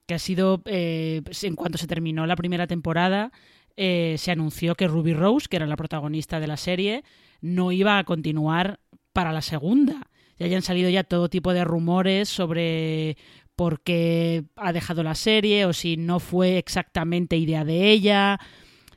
[0.06, 3.32] que ha sido, eh, en cuanto se terminó la primera temporada,
[3.78, 7.04] eh, se anunció que Ruby Rose, que era la protagonista de la serie,
[7.40, 8.80] no iba a continuar
[9.14, 10.10] para la segunda.
[10.38, 13.16] Ya hayan salido ya todo tipo de rumores sobre
[13.56, 18.40] por qué ha dejado la serie o si no fue exactamente idea de ella,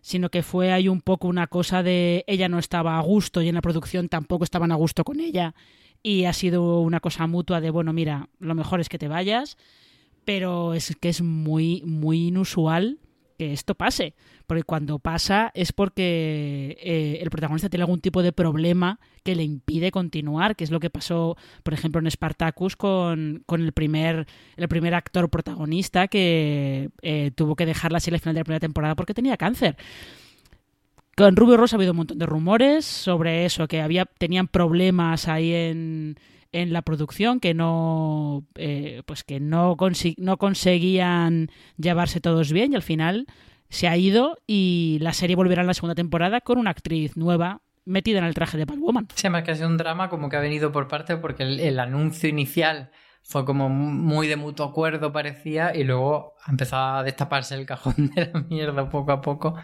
[0.01, 3.49] sino que fue ahí un poco una cosa de ella no estaba a gusto y
[3.49, 5.55] en la producción tampoco estaban a gusto con ella.
[6.03, 9.57] Y ha sido una cosa mutua de bueno, mira, lo mejor es que te vayas
[10.25, 12.99] pero es que es muy, muy inusual
[13.37, 14.15] que esto pase.
[14.47, 19.43] Porque cuando pasa es porque eh, el protagonista tiene algún tipo de problema que le
[19.43, 24.27] impide continuar, que es lo que pasó, por ejemplo, en Spartacus con, con el, primer,
[24.57, 28.45] el primer actor protagonista que eh, tuvo que dejar la serie al final de la
[28.45, 29.77] primera temporada porque tenía cáncer.
[31.17, 35.29] Con Rubio Ross ha habido un montón de rumores sobre eso, que había, tenían problemas
[35.29, 36.17] ahí en,
[36.55, 39.77] en la producción que no eh, pues que no,
[40.17, 43.27] no conseguían llevarse todos bien y al final
[43.69, 47.61] se ha ido y la serie volverá en la segunda temporada con una actriz nueva
[47.85, 49.09] metida en el traje de Batwoman.
[49.15, 52.29] Sí, más que sido un drama como que ha venido por parte porque el, anuncio
[52.29, 52.91] inicial
[53.25, 57.95] fue como muy de mutuo acuerdo parecía y luego ha empezado a destaparse el cajón
[58.15, 59.57] de la mierda poco a poco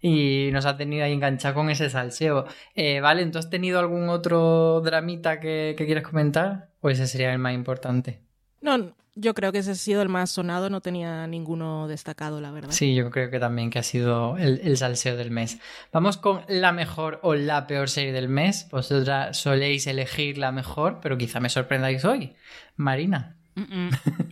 [0.00, 2.46] y nos ha tenido ahí enganchado con ese salseo.
[2.74, 6.70] Eh, vale, ¿tú has tenido algún otro dramita que, que quieras comentar?
[6.80, 8.20] ¿O ese sería el más importante?
[8.60, 12.50] No, yo creo que ese ha sido el más sonado, no tenía ninguno destacado, la
[12.50, 12.70] verdad.
[12.70, 15.58] Sí, yo creo que también que ha sido el, el salseo del mes.
[15.92, 18.68] Vamos con la mejor o la peor serie del mes.
[18.70, 22.34] Vosotras soléis elegir la mejor, pero quizá me sorprendáis hoy.
[22.76, 23.36] Marina.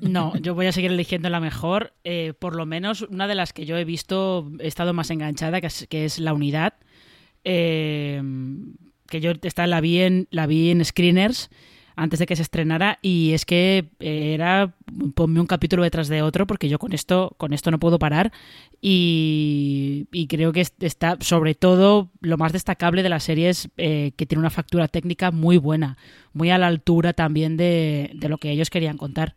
[0.00, 1.92] No, yo voy a seguir eligiendo la mejor.
[2.04, 5.60] Eh, por lo menos una de las que yo he visto, he estado más enganchada,
[5.60, 6.74] que es, La Unidad.
[7.44, 8.22] Eh,
[9.06, 11.50] que yo esta la vi en, la vi en Screeners.
[12.00, 14.72] Antes de que se estrenara y es que eh, era
[15.14, 18.32] ponme un capítulo detrás de otro porque yo con esto con esto no puedo parar
[18.80, 24.24] y, creo que está sobre todo lo más destacable de la serie es eh, que
[24.24, 25.98] tiene una factura técnica muy buena
[26.32, 29.34] muy a la altura también de, lo que ellos querían contar.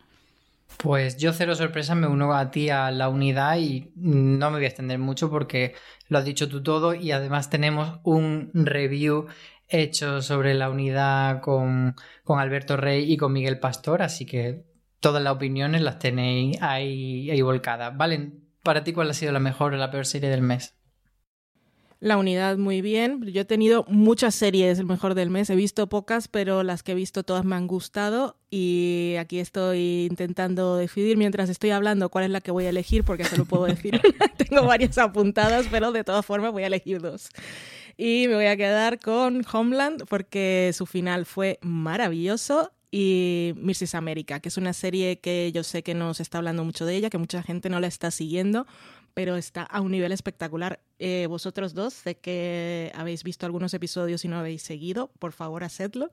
[0.78, 4.66] Pues yo cero sorpresa me uno a ti a la unidad y no me voy
[4.66, 5.76] a extender mucho porque
[6.08, 9.28] lo has dicho tú todo y además tenemos un review
[9.68, 14.64] hecho sobre la unidad con, con Alberto Rey y con Miguel Pastor, así que
[15.00, 17.96] todas las opiniones las tenéis ahí, ahí volcadas.
[17.98, 20.76] Valen, para ti cuál ha sido la mejor o la peor serie del mes?
[22.04, 23.24] La unidad muy bien.
[23.28, 25.50] Yo he tenido muchas series el mejor del mes.
[25.50, 28.36] He visto pocas, pero las que he visto todas me han gustado.
[28.50, 33.06] Y aquí estoy intentando decidir mientras estoy hablando cuál es la que voy a elegir,
[33.06, 34.02] porque se lo puedo decir.
[34.38, 37.30] Tengo varias apuntadas, pero de todas formas voy a elegir dos.
[37.98, 43.96] Y me voy a quedar con Homeland porque su final fue maravilloso y Mrs.
[43.96, 46.96] America, que es una serie que yo sé que no se está hablando mucho de
[46.96, 48.68] ella, que mucha gente no la está siguiendo,
[49.14, 50.80] pero está a un nivel espectacular.
[51.00, 55.64] Eh, vosotros dos, sé que habéis visto algunos episodios y no habéis seguido, por favor,
[55.64, 56.10] hacedlo,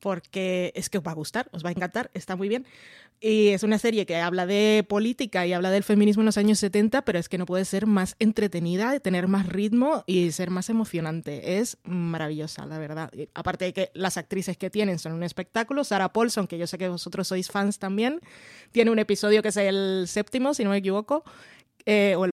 [0.00, 2.66] porque es que os va a gustar, os va a encantar, está muy bien.
[3.18, 6.58] Y es una serie que habla de política y habla del feminismo en los años
[6.58, 10.68] 70, pero es que no puede ser más entretenida, tener más ritmo y ser más
[10.68, 11.58] emocionante.
[11.58, 13.10] Es maravillosa, la verdad.
[13.32, 16.76] aparte de que las actrices que tienen son un espectáculo, Sarah Paulson, que yo sé
[16.76, 18.20] que vosotros sois fans también,
[18.70, 21.24] tiene un episodio que es el séptimo, si no me equivoco,
[21.86, 22.32] eh, o el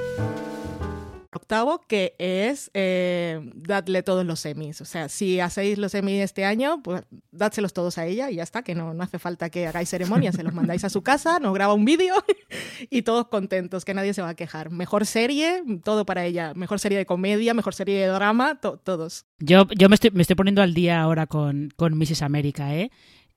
[1.37, 4.81] Octavo, que es eh, dadle todos los semis.
[4.81, 8.43] O sea, si hacéis los semis este año, pues dádselos todos a ella y ya
[8.43, 11.39] está, que no, no hace falta que hagáis ceremonia, se los mandáis a su casa,
[11.41, 12.15] nos graba un vídeo
[12.89, 14.71] y todos contentos, que nadie se va a quejar.
[14.71, 16.53] Mejor serie, todo para ella.
[16.55, 19.25] Mejor serie de comedia, mejor serie de drama, todos.
[19.39, 22.21] Yo, yo me, estoy, me estoy poniendo al día ahora con, con Mrs.
[22.21, 22.91] América, ¿eh?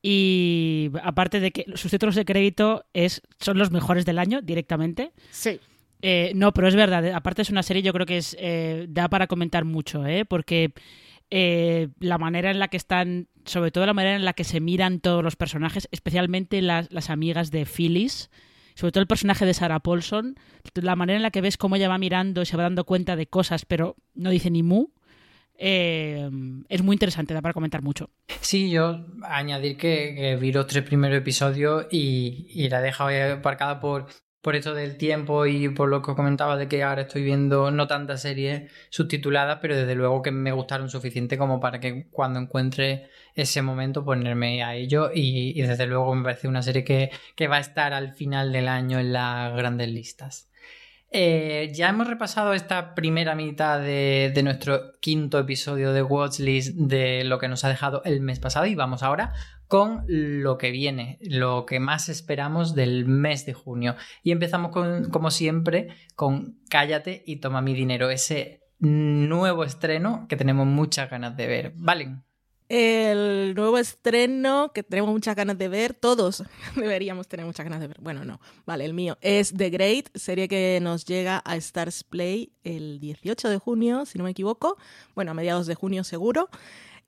[0.07, 5.13] Y aparte de que sus títulos de crédito es, son los mejores del año directamente.
[5.31, 5.61] Sí.
[6.07, 7.03] Eh, no, pero es verdad.
[7.15, 10.27] Aparte es una serie, yo creo que es eh, da para comentar mucho, ¿eh?
[10.27, 10.75] Porque
[11.31, 14.61] eh, la manera en la que están, sobre todo la manera en la que se
[14.61, 18.31] miran todos los personajes, especialmente las, las amigas de Phyllis,
[18.75, 20.37] sobre todo el personaje de Sarah Paulson,
[20.75, 23.17] la manera en la que ves cómo ella va mirando y se va dando cuenta
[23.17, 24.89] de cosas, pero no dice ni mu.
[25.57, 28.11] es muy interesante, da para comentar mucho.
[28.43, 33.81] Sí, yo añadir que, vi los tres primeros episodios y, y la he dejado aparcada
[33.81, 34.09] por
[34.45, 37.87] por esto del tiempo y por lo que comentaba de que ahora estoy viendo no
[37.87, 43.09] tantas series subtituladas, pero desde luego que me gustaron suficiente como para que cuando encuentre
[43.35, 47.57] ese momento ponerme a ello y, desde luego me parece una serie que, que, va
[47.57, 50.51] a estar al final del año en las grandes listas.
[51.11, 57.25] Eh, ya hemos repasado esta primera mitad de, de nuestro quinto episodio de Watchlist de
[57.25, 59.33] lo que nos ha dejado el mes pasado y vamos ahora
[59.69, 63.97] con lo que viene, lo que más esperamos del mes de junio.
[64.23, 70.37] Y empezamos con, como siempre, con Cállate y toma mi dinero, ese nuevo estreno que
[70.37, 71.73] tenemos muchas ganas de ver.
[71.77, 72.19] ¿Vale?
[72.71, 76.43] El nuevo estreno que tenemos muchas ganas de ver, todos
[76.77, 77.99] deberíamos tener muchas ganas de ver.
[78.01, 82.53] Bueno, no, vale, el mío es The Great, serie que nos llega a Stars Play
[82.65, 84.79] el 18 de junio, si no me equivoco.
[85.15, 86.49] Bueno, a mediados de junio seguro.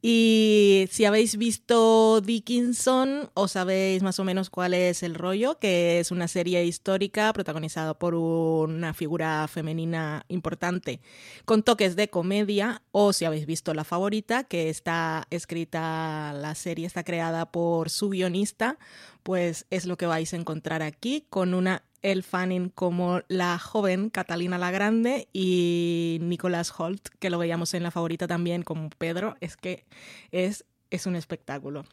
[0.09, 5.99] Y si habéis visto Dickinson, os sabéis más o menos cuál es el rollo, que
[5.99, 11.01] es una serie histórica protagonizada por una figura femenina importante
[11.45, 16.87] con toques de comedia, o si habéis visto La Favorita, que está escrita, la serie
[16.87, 18.79] está creada por su guionista,
[19.25, 24.11] pues es lo que vais a encontrar aquí con una el Fanning como la joven
[24.11, 29.37] Catalina la Grande y Nicholas Holt, que lo veíamos en la favorita también como Pedro,
[29.41, 29.85] es que
[30.31, 31.85] es, es un espectáculo.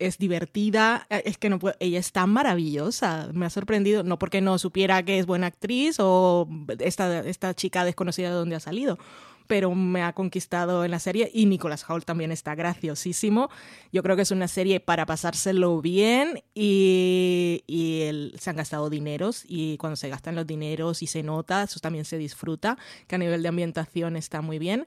[0.00, 5.04] Es divertida, es que no ella está maravillosa, me ha sorprendido, no porque no supiera
[5.04, 6.48] que es buena actriz o
[6.80, 8.98] esta, esta chica desconocida de dónde ha salido,
[9.46, 13.50] pero me ha conquistado en la serie y Nicholas Hoult también está graciosísimo.
[13.92, 19.44] Yo creo que es una serie para pasárselo bien y, y se han gastado dineros
[19.46, 23.18] y cuando se gastan los dineros y se nota, eso también se disfruta, que a
[23.18, 24.86] nivel de ambientación está muy bien.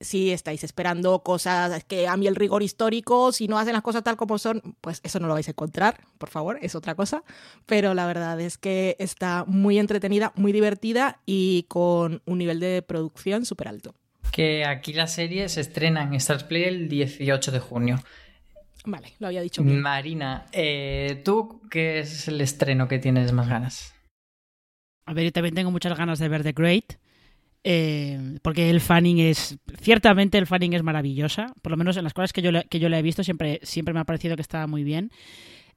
[0.00, 4.04] Si estáis esperando cosas que a mí el rigor histórico, si no hacen las cosas
[4.04, 7.24] tal como son, pues eso no lo vais a encontrar, por favor, es otra cosa.
[7.64, 12.82] Pero la verdad es que está muy entretenida, muy divertida y con un nivel de
[12.82, 13.95] producción súper alto.
[14.32, 17.98] Que aquí la serie se estrena en Stars Play el 18 de junio.
[18.84, 19.64] Vale, lo había dicho.
[19.64, 23.94] Marina, eh, ¿tú qué es el estreno que tienes más ganas?
[25.06, 26.94] A ver, yo también tengo muchas ganas de ver The Great.
[27.64, 29.58] Eh, porque el fanning es.
[29.80, 31.52] Ciertamente el fanning es maravillosa.
[31.62, 33.92] Por lo menos en las cosas que yo, que yo le he visto, siempre, siempre
[33.92, 35.10] me ha parecido que estaba muy bien.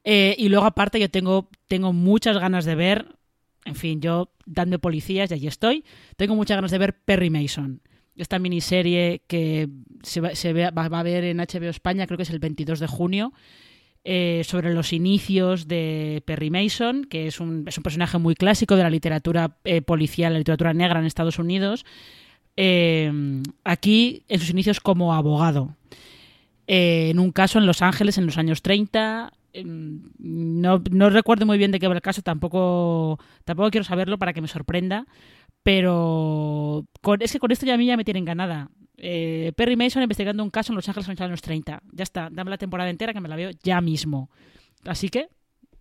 [0.04, 3.16] Eh, y luego, aparte, yo tengo, tengo muchas ganas de ver.
[3.64, 5.84] En fin, yo dando policías y allí estoy.
[6.16, 7.82] Tengo muchas ganas de ver Perry Mason.
[8.20, 9.68] Esta miniserie que
[10.02, 12.86] se, va, se va, a ver en HBO España, creo que es el 22 de
[12.86, 13.32] junio.
[14.02, 18.88] Eh, sobre los inicios de Perry Mason, que es un, personaje muy clásico de la
[18.88, 21.84] literatura eh, policial, la literatura negra en Estados Unidos,
[22.56, 23.12] eh,
[23.62, 25.76] aquí en sus inicios como abogado.
[26.66, 29.34] en un caso en Los Ángeles en los años 30.
[29.64, 34.32] No, no, recuerdo muy bien de qué va el caso, tampoco, tampoco quiero saberlo para
[34.32, 35.06] que me sorprenda,
[35.62, 36.84] pero
[37.20, 38.70] es que con esto ya a mí ya me tienen ganada.
[38.96, 41.82] Eh, Perry Mason investigando un caso en Los Ángeles en los años 30.
[41.92, 44.30] Ya está, dame la temporada entera que me la veo ya mismo.
[44.84, 45.28] Así que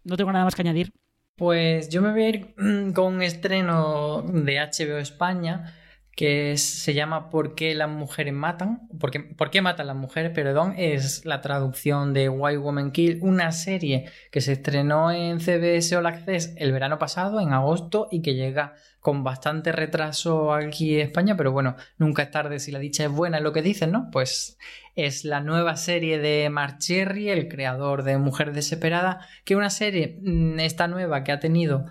[0.04, 0.94] no tengo nada más que añadir.
[1.36, 2.54] Pues yo me voy a ir
[2.94, 5.74] con un estreno de HBO España
[6.20, 8.90] que se llama ¿Por qué las mujeres matan?
[9.00, 10.34] ¿Por qué, ¿Por qué matan las mujeres?
[10.36, 15.96] Perdón, es la traducción de White Woman Kill, una serie que se estrenó en CBS
[15.96, 21.08] All Access el verano pasado, en agosto, y que llega con bastante retraso aquí en
[21.08, 23.94] España, pero bueno, nunca es tarde si la dicha es buena, es lo que dicen,
[23.94, 24.10] ¿no?
[24.12, 24.58] Pues
[24.98, 30.20] es la nueva serie de Mark Cherry, el creador de Mujer Desesperada, que una serie,
[30.22, 31.86] mm, esta nueva, que ha tenido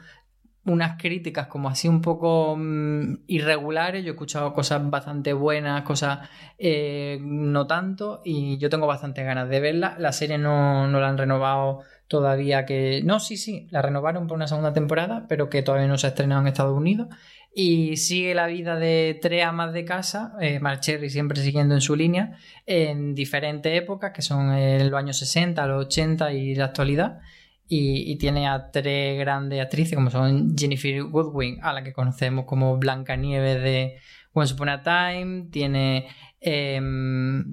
[0.73, 4.05] unas críticas como así un poco mm, irregulares.
[4.05, 9.49] Yo he escuchado cosas bastante buenas, cosas eh, no tanto, y yo tengo bastante ganas
[9.49, 9.97] de verla.
[9.99, 13.03] La serie no, no, la han renovado todavía que...
[13.05, 16.11] No, sí, sí, la renovaron por una segunda temporada, pero que todavía no se ha
[16.11, 17.09] estrenado en Estados Unidos.
[17.55, 21.97] Y sigue la vida de tres amas de casa, eh, Marcherry siempre siguiendo en su
[21.97, 27.21] línea, en diferentes épocas, que son en los años 60, los 80 y la actualidad
[27.69, 32.79] y, tiene a tres grandes actrices como son Jennifer Goodwin, a la que conocemos como
[32.79, 33.99] Blanca Nieves de
[34.33, 36.09] Once Upon a Time, tiene
[36.41, 36.81] eh,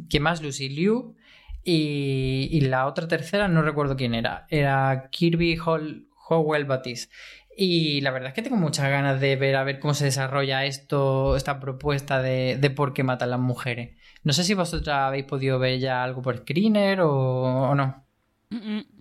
[0.09, 0.41] ¿quién más?
[0.41, 1.15] Lucy Liu
[1.63, 7.13] y, la otra tercera no recuerdo quién era, era Kirby Howell Batiste.
[7.57, 10.65] Y la verdad es que tengo muchas ganas de ver a ver cómo se desarrolla
[10.65, 13.97] esto, esta propuesta de, por qué matan las mujeres.
[14.23, 18.05] No sé si vosotras habéis podido ver ya algo por screener o, o no.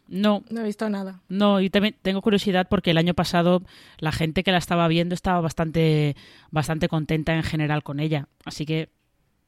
[0.08, 0.44] No.
[0.50, 1.22] No he visto nada.
[1.28, 3.62] No, y también tengo curiosidad porque el año pasado
[3.98, 6.16] la gente que la estaba viendo estaba bastante,
[6.50, 8.28] bastante contenta en general con ella.
[8.44, 8.90] Así que,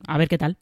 [0.06, 0.58] a ver qué tal.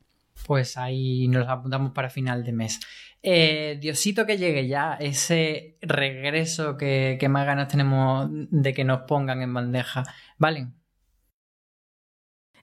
[0.46, 2.80] Pues ahí nos apuntamos para final de mes.
[3.22, 9.02] Eh, Diosito que llegue ya, ese regreso que, que, más ganas tenemos de que nos
[9.02, 10.02] pongan en bandeja.
[10.38, 10.68] ¿Vale?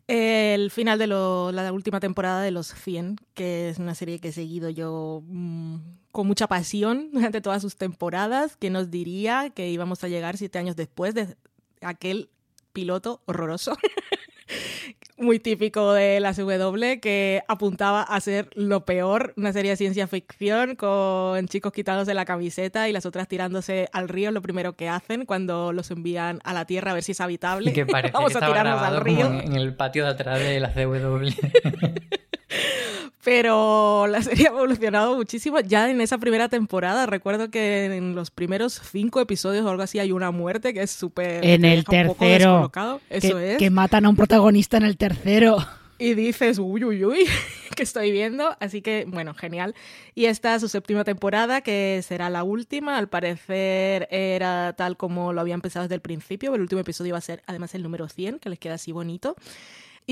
[0.07, 4.31] El final de la última temporada de Los 100, que es una serie que he
[4.33, 5.77] seguido yo mm,
[6.11, 10.59] con mucha pasión durante todas sus temporadas, que nos diría que íbamos a llegar siete
[10.59, 11.35] años después de
[11.81, 12.29] aquel
[12.73, 13.77] piloto horroroso
[15.21, 20.07] muy típico de la CW, que apuntaba a ser lo peor, una serie de ciencia
[20.07, 24.89] ficción con chicos quitándose la camiseta y las otras tirándose al río, lo primero que
[24.89, 27.71] hacen cuando los envían a la Tierra a ver si es habitable.
[27.73, 29.27] que parece Vamos a tirarnos al río.
[29.27, 31.27] en el patio de atrás de la CW.
[33.23, 35.59] Pero la serie ha evolucionado muchísimo.
[35.59, 39.99] Ya en esa primera temporada, recuerdo que en los primeros cinco episodios o algo así
[39.99, 41.45] hay una muerte que es súper.
[41.45, 42.71] En el tercero.
[43.09, 43.57] Eso que, es.
[43.57, 45.57] Que matan a un protagonista en el tercero.
[46.01, 47.25] Y dices, uy, uy, uy,
[47.75, 48.57] que estoy viendo.
[48.59, 49.75] Así que, bueno, genial.
[50.15, 52.97] Y esta es su séptima temporada, que será la última.
[52.97, 56.55] Al parecer era tal como lo había empezado desde el principio.
[56.55, 59.35] El último episodio va a ser además el número 100, que les queda así bonito.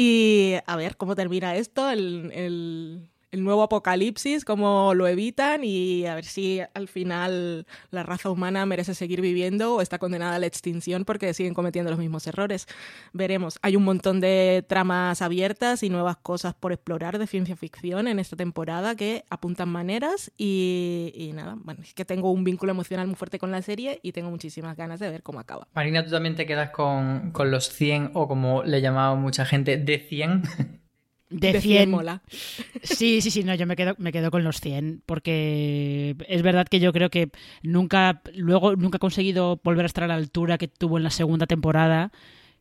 [0.02, 6.06] Y a ver cómo termina esto, el, el, el nuevo apocalipsis, cómo lo evitan y
[6.06, 10.40] a ver si al final la raza humana merece seguir viviendo o está condenada a
[10.40, 12.68] la extinción porque siguen cometiendo los mismos errores.
[13.14, 13.60] Veremos.
[13.62, 18.20] Hay un montón de tramas abiertas y nuevas cosas por explorar de ciencia ficción en
[18.20, 23.16] esta temporada que apuntan maneras y, nada, bueno, es que tengo un vínculo emocional muy
[23.16, 25.68] fuerte con la serie y tengo muchísimas ganas de ver cómo acaba.
[25.74, 29.78] Marina, ¿tú también te quedas con, con los 100 o como le llamaba mucha gente,
[29.78, 30.44] de 100?
[31.30, 31.62] De, De 100.
[31.62, 32.22] 100 mola.
[32.84, 36.68] Sí, sí, sí, no, yo me quedo, me quedo con los 100, porque es verdad
[36.68, 37.30] que yo creo que
[37.62, 41.10] nunca, luego nunca he conseguido volver a estar a la altura que tuvo en la
[41.12, 42.12] segunda temporada,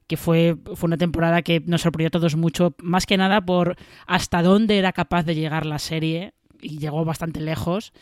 [0.06, 3.76] que fue, fue una temporada que nos sorprendió a todos mucho, más que nada por
[4.06, 7.92] hasta dónde era capaz de llegar la serie, y llegó bastante lejos.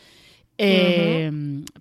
[0.57, 1.31] Eh,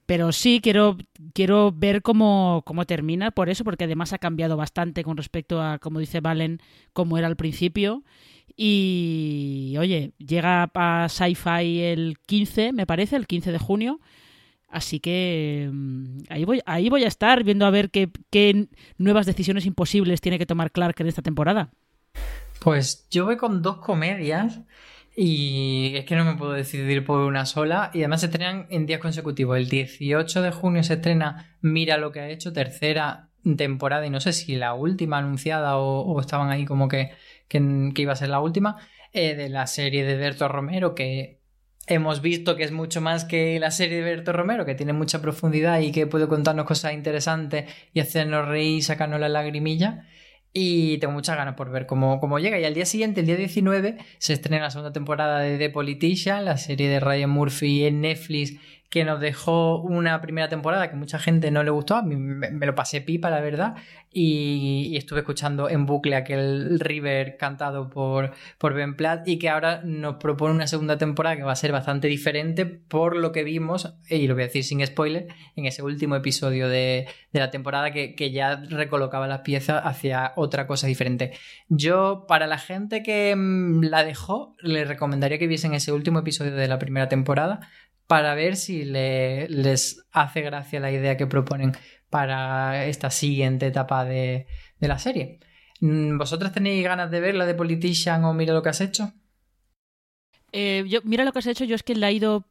[0.04, 0.98] Pero sí, quiero,
[1.32, 5.78] quiero ver cómo, cómo termina por eso, porque además ha cambiado bastante con respecto a,
[5.78, 6.60] como dice Valen,
[6.92, 8.04] cómo era al principio.
[8.56, 14.00] Y oye, llega a Sci-Fi el 15, me parece, el 15 de junio.
[14.68, 19.26] Así que mm, ahí voy, ahí voy a estar viendo a ver qué, qué nuevas
[19.26, 21.70] decisiones imposibles tiene que tomar Clark en esta temporada.
[22.60, 24.60] Pues yo voy con dos comedias
[25.14, 28.86] y es que no me puedo decidir por una sola y además se estrenan en
[28.86, 29.56] días consecutivos.
[29.56, 34.20] El 18 de junio se estrena Mira lo que ha hecho, tercera temporada y no
[34.20, 37.12] sé si la última anunciada o, o estaban ahí como que,
[37.48, 37.58] que,
[37.96, 38.76] iba a ser la última,
[39.12, 41.40] eh, de la serie de Berto Romero que
[41.86, 45.22] hemos visto que es mucho más que la serie de Berto Romero, que tiene mucha
[45.22, 50.04] profundidad y que puede contarnos cosas interesantes y hacernos reír, sacarnos la lagrimilla.
[50.58, 52.58] Y tengo muchas ganas por ver cómo, cómo llega.
[52.58, 56.46] Y al día siguiente, el día 19, se estrena la segunda temporada de The Politician,
[56.46, 58.54] la serie de Ryan Murphy en Netflix,
[58.90, 61.96] que nos dejó una primera temporada que mucha gente no le gustó.
[61.96, 63.74] A mí me, lo pasé pipa, la verdad.
[64.12, 69.82] Y, estuve escuchando en bucle aquel River cantado por, por Ben Platt y que ahora
[69.84, 73.94] nos propone una segunda temporada que va a ser bastante diferente por lo que vimos,
[74.08, 77.90] y lo voy a decir sin spoiler, en ese último episodio de, de la temporada
[77.90, 81.32] que, que, ya recolocaba las piezas hacia otra cosa diferente.
[81.68, 86.54] Yo, para la gente que mmm, la dejó, le recomendaría que viesen ese último episodio
[86.54, 87.60] de la primera temporada
[88.06, 91.72] para ver si le, les hace gracia la idea que proponen
[92.10, 94.46] para esta siguiente etapa de,
[94.78, 95.40] de la serie.
[95.80, 99.12] ¿Vosotras tenéis ganas de ver la de Politician o Mira lo que has hecho?
[100.52, 102.46] Eh, yo, mira lo que has hecho, yo es que la he ido.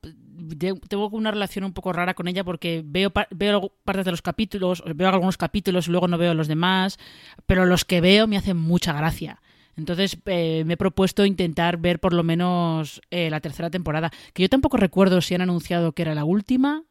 [0.59, 4.83] Tengo una relación un poco rara con ella porque veo, veo partes de los capítulos,
[4.93, 6.99] veo algunos capítulos y luego no veo los demás,
[7.47, 9.41] pero los que veo me hacen mucha gracia.
[9.77, 14.43] Entonces eh, me he propuesto intentar ver por lo menos eh, la tercera temporada, que
[14.43, 16.83] yo tampoco recuerdo si han anunciado que era la última.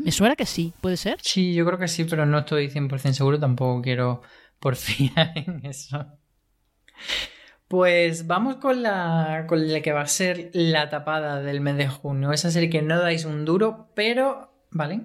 [0.00, 1.18] Me suena que sí, ¿puede ser?
[1.22, 4.22] Sí, yo creo que sí, pero no estoy 100% seguro, tampoco quiero
[4.60, 6.06] porfiar en eso.
[7.66, 11.88] Pues vamos con la, con la que va a ser la tapada del mes de
[11.88, 12.32] junio.
[12.32, 14.52] Esa serie que no dais un duro, pero...
[14.70, 15.00] ¿Vale?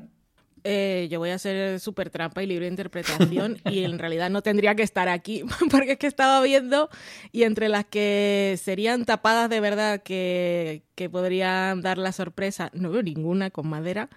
[0.69, 4.41] Eh, yo voy a hacer súper trampa y libre de interpretación y en realidad no
[4.41, 6.89] tendría que estar aquí porque es que estaba viendo
[7.31, 12.91] y entre las que serían tapadas de verdad que, que podrían dar la sorpresa, no
[12.91, 14.09] veo ninguna con madera.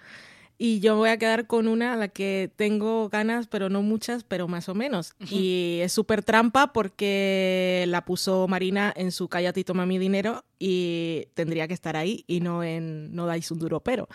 [0.63, 4.23] Y yo voy a quedar con una a la que tengo ganas, pero no muchas,
[4.23, 5.15] pero más o menos.
[5.19, 5.31] Uh -huh.
[5.31, 10.45] Y es súper trampa porque la puso Marina en su Cállate y toma mi dinero
[10.59, 14.07] y tendría que estar ahí y no en No dais un duro pero.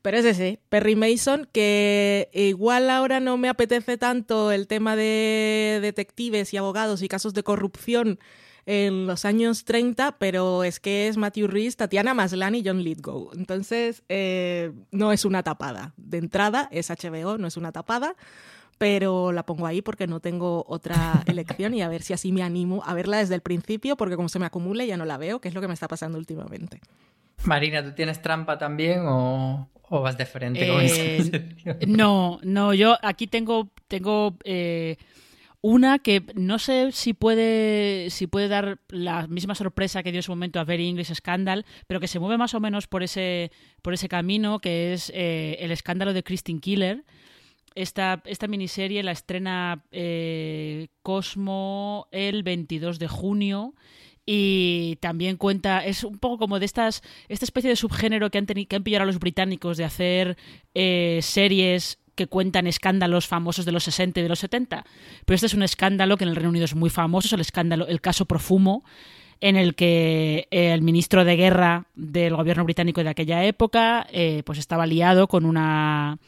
[0.00, 5.80] Pero es ese, Perry Mason, que igual ahora no me apetece tanto el tema de
[5.82, 8.20] detectives y abogados y casos de corrupción
[8.70, 13.30] en los años 30, pero es que es Matthew Rhys, Tatiana Maslany y John Lithgow.
[13.34, 15.94] Entonces, eh, no es una tapada.
[15.96, 18.14] De entrada, es HBO, no es una tapada,
[18.76, 22.42] pero la pongo ahí porque no tengo otra elección y a ver si así me
[22.42, 25.40] animo a verla desde el principio, porque como se me acumule ya no la veo,
[25.40, 26.82] que es lo que me está pasando últimamente.
[27.44, 31.56] Marina, ¿tú tienes trampa también o, o vas de frente con eh,
[31.86, 34.98] No, no, yo aquí tengo, tengo eh,
[35.60, 40.22] una que no sé si puede, si puede dar la misma sorpresa que dio en
[40.22, 43.50] su momento a Very English Scandal, pero que se mueve más o menos por ese,
[43.82, 47.04] por ese camino, que es eh, el escándalo de Christine Killer.
[47.74, 53.74] Esta, esta miniserie la estrena eh, Cosmo el 22 de junio
[54.30, 58.46] y también cuenta, es un poco como de estas, esta especie de subgénero que han,
[58.46, 60.36] que han pillado a los británicos de hacer
[60.74, 64.84] eh, series que cuentan escándalos famosos de los 60 y de los 70.
[65.24, 67.40] Pero este es un escándalo que en el Reino Unido es muy famoso, es el
[67.40, 68.84] escándalo, el caso Profumo,
[69.40, 74.58] en el que el ministro de guerra del gobierno británico de aquella época eh, pues
[74.58, 76.18] estaba liado con una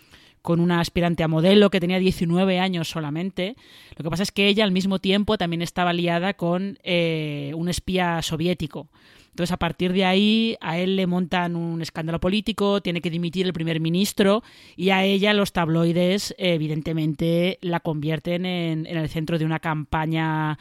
[0.43, 3.57] con una aspirante a modelo que tenía 19 años solamente.
[3.97, 7.68] Lo que pasa es que ella al mismo tiempo también estaba liada con eh, un
[7.68, 8.88] espía soviético.
[9.30, 13.46] Entonces, a partir de ahí, a él le montan un escándalo político, tiene que dimitir
[13.46, 14.42] el primer ministro
[14.76, 20.58] y a ella los tabloides, evidentemente, la convierten en, el centro de una campaña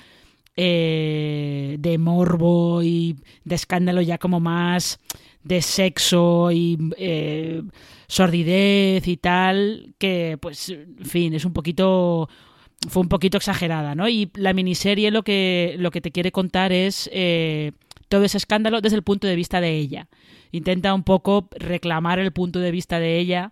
[0.55, 4.99] eh, de morbo y de escándalo ya como más
[5.43, 7.63] de sexo y eh,
[8.07, 12.29] sordidez y tal, que pues, en fin, es un poquito
[12.87, 14.07] fue un poquito exagerada, ¿no?
[14.07, 17.73] Y la miniserie lo que, lo que te quiere contar es eh,
[18.09, 20.07] todo ese escándalo desde el punto de vista de ella.
[20.51, 23.51] Intenta un poco reclamar el punto de vista de ella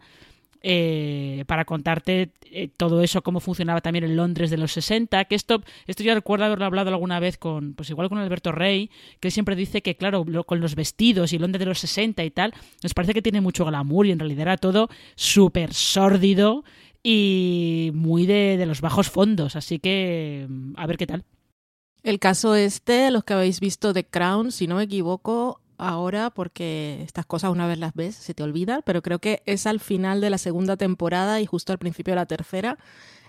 [0.64, 5.36] eh, para contarte eh, todo eso, cómo funcionaba también en Londres de los 60, que
[5.36, 8.90] esto, esto yo recuerdo haberlo hablado alguna vez con, pues igual con Alberto Rey,
[9.20, 12.54] que siempre dice que, claro, con los vestidos y Londres de los 60 y tal,
[12.82, 16.64] nos parece que tiene mucho glamour y en realidad era todo súper sórdido
[17.04, 21.24] y muy de, de los bajos fondos, así que a ver qué tal.
[22.04, 27.02] El caso este, los que habéis visto The Crown, si no me equivoco, ahora porque
[27.04, 30.22] estas cosas una vez las ves se te olvidan, pero creo que es al final
[30.22, 32.78] de la segunda temporada y justo al principio de la tercera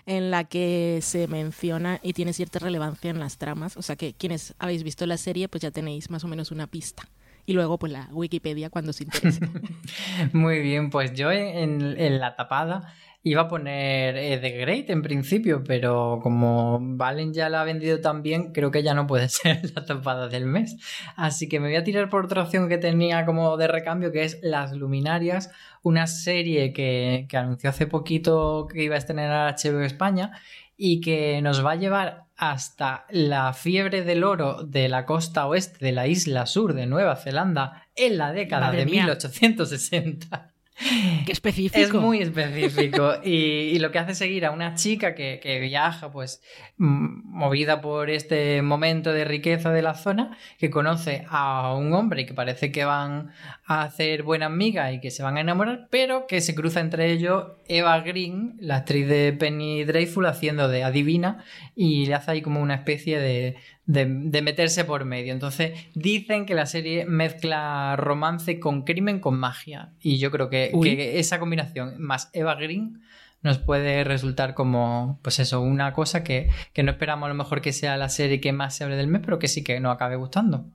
[0.05, 3.77] en la que se menciona y tiene cierta relevancia en las tramas.
[3.77, 6.67] O sea que quienes habéis visto la serie pues ya tenéis más o menos una
[6.67, 7.07] pista.
[7.45, 9.41] Y luego pues la Wikipedia cuando os interese.
[10.33, 15.01] Muy bien, pues yo en, en la tapada Iba a poner eh, The Great en
[15.01, 19.27] principio, pero como Valen ya la ha vendido tan bien, creo que ya no puede
[19.29, 20.77] ser la tapada del mes.
[21.17, 24.23] Así que me voy a tirar por otra opción que tenía como de recambio, que
[24.23, 25.51] es Las Luminarias,
[25.83, 30.31] una serie que, que anunció hace poquito que iba a estrenar HBO España
[30.77, 35.83] y que nos va a llevar hasta la fiebre del oro de la costa oeste
[35.83, 40.53] de la isla sur de Nueva Zelanda en la década de 1860.
[41.25, 41.79] Qué específico.
[41.79, 43.15] Es muy específico.
[43.23, 46.41] y, lo que hace seguir a una chica que, que, viaja, pues,
[46.77, 52.33] movida por este momento de riqueza de la zona, que conoce a un hombre que
[52.33, 53.31] parece que van
[53.65, 57.11] a hacer buena amiga y que se van a enamorar, pero que se cruza entre
[57.11, 61.43] ellos Eva Green, la actriz de Penny Dreyfus, haciendo de adivina,
[61.75, 63.57] y le hace ahí como una especie de,
[63.89, 65.33] de, meterse por medio.
[65.33, 69.93] Entonces, dicen que la serie mezcla romance con crimen con magia.
[69.99, 70.71] Y yo creo que,
[71.19, 73.01] esa combinación más Eva Green
[73.41, 76.49] nos puede resultar como, pues eso, una cosa que,
[76.83, 79.21] no esperamos a lo mejor que sea la serie que más se hable del mes,
[79.25, 80.65] pero que sí que nos acabe gustando.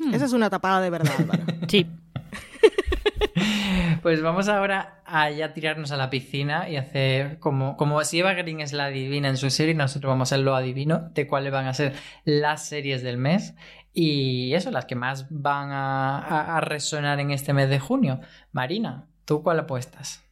[0.00, 0.12] Hmm.
[0.12, 1.44] Esa es una tapada de verdad, Álvaro.
[1.68, 1.86] sí.
[4.02, 8.34] Pues vamos ahora a ya tirarnos a la piscina y hacer como, como si Eva
[8.34, 11.52] Green es la adivina en su serie, nosotros vamos a ser lo adivino de cuáles
[11.52, 11.94] van a ser
[12.24, 13.54] las series del mes
[13.92, 18.20] y eso, las que más van a, resonar en este mes de junio.
[18.50, 20.24] Marina, ¿tú cuál apuestas?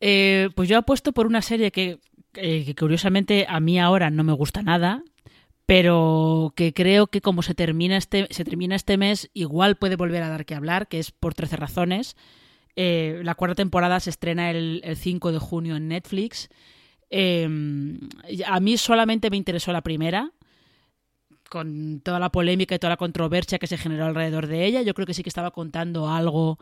[0.00, 1.98] Eh, pues yo apuesto por una serie que,
[2.34, 5.02] eh, que curiosamente a mí ahora no me gusta nada,
[5.66, 10.22] pero que creo que como se termina este, se termina este mes, igual puede volver
[10.22, 12.16] a dar que hablar, que es por 13 razones.
[12.76, 16.48] Eh, la cuarta temporada se estrena el, 5 de junio en Netflix.
[17.08, 17.98] Em,
[18.46, 20.30] a mí solamente me interesó la primera,
[21.48, 24.82] con toda la polémica y toda la controversia que se generó alrededor de ella.
[24.82, 26.58] Yo creo que sí que estaba contando algo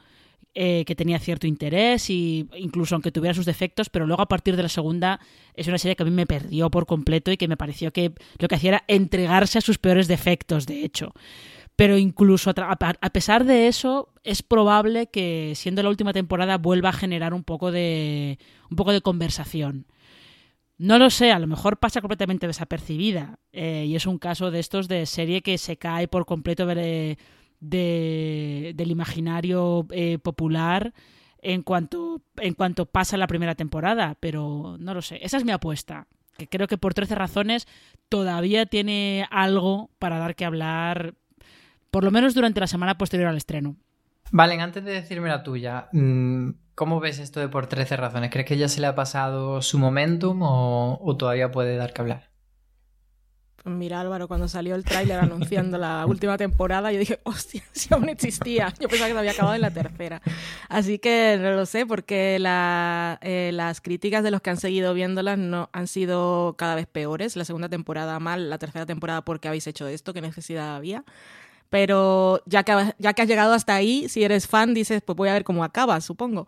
[0.57, 4.55] eh, que tenía cierto interés y incluso aunque tuviera sus defectos, pero luego a partir
[4.55, 5.19] de la segunda
[5.55, 8.13] es una serie que a mí me perdió por completo y que me pareció que
[8.39, 11.13] lo que hacía era entregarse a sus peores defectos, de hecho.
[11.77, 16.93] Pero incluso a pesar de eso, es probable que siendo la última temporada vuelva a
[16.93, 18.39] generar un poco de
[18.71, 19.87] un poco de conversación.
[20.77, 24.59] No lo sé, a lo mejor pasa completamente desapercibida eh, y es un caso de
[24.61, 27.17] estos de serie que se cae por completo de,
[27.61, 30.93] del imaginario eh, popular
[31.39, 35.21] en cuanto, en cuanto pasa la primera temporada, pero no lo sé.
[35.23, 37.69] Esa es mi apuesta, que creo que por 13 razones
[38.09, 41.15] todavía tiene algo para dar que hablar,
[41.95, 43.77] por lo menos durante la semana posterior al estreno.
[44.33, 48.33] Valen, antes de decirme la tuya, mm, ¿cómo ves esto de por 13 razones?
[48.33, 52.35] ¿Crees que ya se le ha pasado su momentum o todavía puede dar que hablar?
[53.67, 58.11] Mira, Álvaro, cuando salió el tráiler anunciando la última temporada, yo dije, hostia, si aún
[58.11, 58.75] existía.
[58.79, 60.21] Yo pensaba que se había acabado en la tercera.
[60.69, 64.93] Así que no lo sé, porque la, eh, las críticas de los que han seguido
[64.93, 67.37] viéndolas no han sido cada vez peores.
[67.37, 71.05] La segunda temporada mal, la tercera temporada porque habéis hecho esto, qué necesidad había.
[71.71, 75.29] Pero ya que, ya que has llegado hasta ahí, si eres fan, dices, pues voy
[75.29, 76.47] a ver cómo acaba, supongo.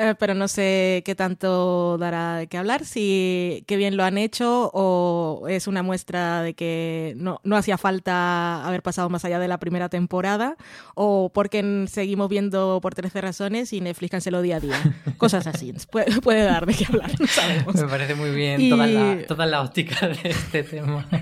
[0.00, 4.16] Eh, pero no sé qué tanto dará de qué hablar, si qué bien lo han
[4.16, 9.40] hecho o es una muestra de que no, no hacía falta haber pasado más allá
[9.40, 10.56] de la primera temporada
[10.94, 14.80] o porque seguimos viendo por 13 razones y Netflix canceló día a día.
[15.16, 15.74] Cosas así.
[15.90, 17.74] Puede, puede dar de qué hablar, no sabemos.
[17.74, 21.08] Me parece muy bien toda, la, toda la óptica de este tema.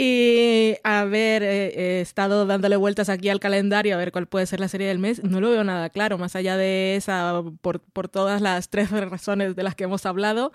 [0.00, 4.60] Y a ver, he estado dándole vueltas aquí al calendario a ver cuál puede ser
[4.60, 5.24] la serie del mes.
[5.24, 9.56] No lo veo nada claro, más allá de esa, por, por todas las tres razones
[9.56, 10.52] de las que hemos hablado.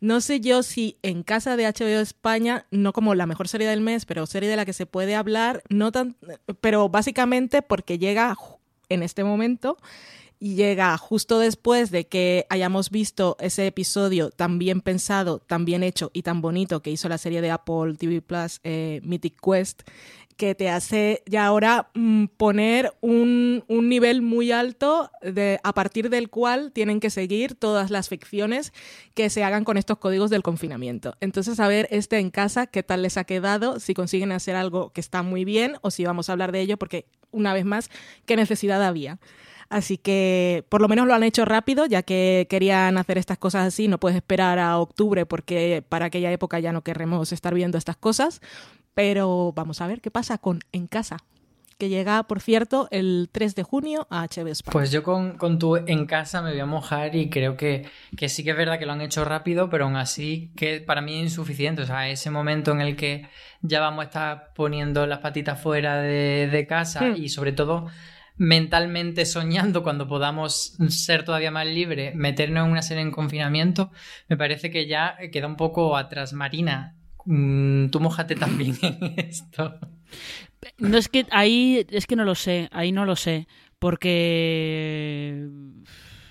[0.00, 3.80] No sé yo si en casa de HBO España, no como la mejor serie del
[3.80, 6.14] mes, pero serie de la que se puede hablar, no tan,
[6.60, 8.36] pero básicamente porque llega
[8.88, 9.76] en este momento
[10.44, 15.82] y llega justo después de que hayamos visto ese episodio tan bien pensado, tan bien
[15.82, 19.84] hecho y tan bonito que hizo la serie de Apple TV Plus, eh, Mythic Quest,
[20.36, 26.10] que te hace ya ahora mm, poner un, un, nivel muy alto de, a partir
[26.10, 28.74] del cual tienen que seguir todas las ficciones
[29.14, 31.16] que se hagan con estos códigos del confinamiento.
[31.20, 34.90] Entonces, a ver este en casa, qué tal les ha quedado, si consiguen hacer algo
[34.92, 37.88] que está muy bien o si vamos a hablar de ello, porque una vez más,
[38.26, 39.18] qué necesidad había.
[39.68, 43.66] Así que por lo menos lo han hecho rápido, ya que querían hacer estas cosas
[43.66, 43.88] así.
[43.88, 47.96] No puedes esperar a octubre porque para aquella época ya no querremos estar viendo estas
[47.96, 48.40] cosas.
[48.94, 51.16] Pero vamos a ver qué pasa con En Casa,
[51.78, 54.72] que llega, por cierto, el 3 de junio a España.
[54.72, 58.28] Pues yo con, con tu En Casa me voy a mojar y creo que, que,
[58.28, 61.16] sí que es verdad que lo han hecho rápido, pero aún así que para mí
[61.16, 61.82] es insuficiente.
[61.82, 63.28] O sea, ese momento en el que
[63.62, 67.16] ya vamos a estar poniendo las patitas fuera de, de casa Hmm.
[67.16, 67.88] y sobre todo
[68.36, 73.90] mentalmente soñando cuando podamos ser todavía más libres, meternos en una serie en confinamiento,
[74.28, 76.32] me parece que ya queda un poco atrás.
[76.32, 79.78] Marina, mm, tú mojate también en esto.
[80.78, 83.46] No es que ahí es que no lo sé, ahí no lo sé,
[83.78, 85.46] porque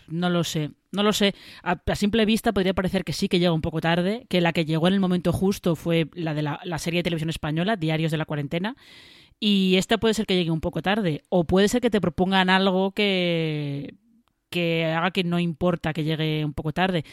[0.08, 1.36] no lo sé, no lo sé.
[1.62, 4.66] A, simple vista podría parecer que sí que llega un poco tarde, que la que
[4.66, 8.18] llegó en el momento justo fue la de la serie de televisión española, Diarios de
[8.18, 8.76] la cuarentena,
[9.40, 12.50] y esta puede ser que llegue un poco tarde, o puede ser que te propongan
[12.50, 13.96] algo que
[14.50, 17.04] que haga que no importa que llegue un poco tarde.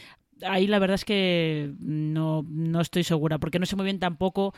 [0.42, 4.52] Ahí la verdad es que no, no estoy segura, porque no sé muy bien tampoco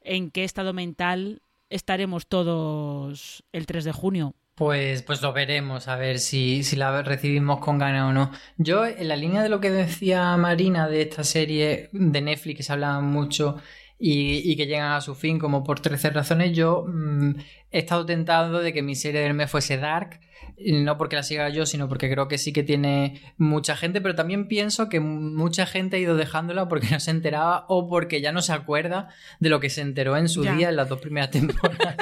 [0.00, 4.34] en qué estado mental estaremos todos el 3 de junio.
[4.54, 8.32] Pues, pues lo veremos, a ver si, si la recibimos con ganas o no.
[8.56, 12.62] Yo, en la línea de lo que decía Marina de esta serie de Netflix que
[12.64, 13.56] se hablaba mucho
[13.98, 17.30] y, y que llegan a su fin como por 13 razones, yo mmm,
[17.72, 20.20] he estado tentado de que mi serie del mes fuese Dark,
[20.66, 24.14] no porque la siga yo, sino porque creo que sí que tiene mucha gente, pero
[24.16, 28.32] también pienso que mucha gente ha ido dejándola porque no se enteraba o porque ya
[28.32, 29.08] no se acuerda
[29.40, 30.54] de lo que se enteró en su Ya.
[30.54, 31.96] día en las dos primeras temporadas.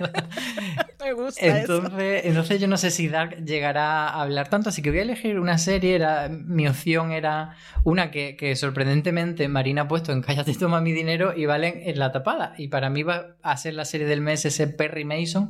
[1.04, 1.44] Me gusta.
[1.44, 5.02] Entonces, entonces yo no sé si Dark llegará a hablar tanto, así que voy a
[5.02, 6.00] elegir una serie.
[6.30, 11.34] Mi opción era una que, que sorprendentemente Marina ha puesto en Cállate, toma mi dinero
[11.36, 12.54] y Valen en la tapada.
[12.58, 15.48] Y para mí va a ser la serie del mes ese Perry Mason,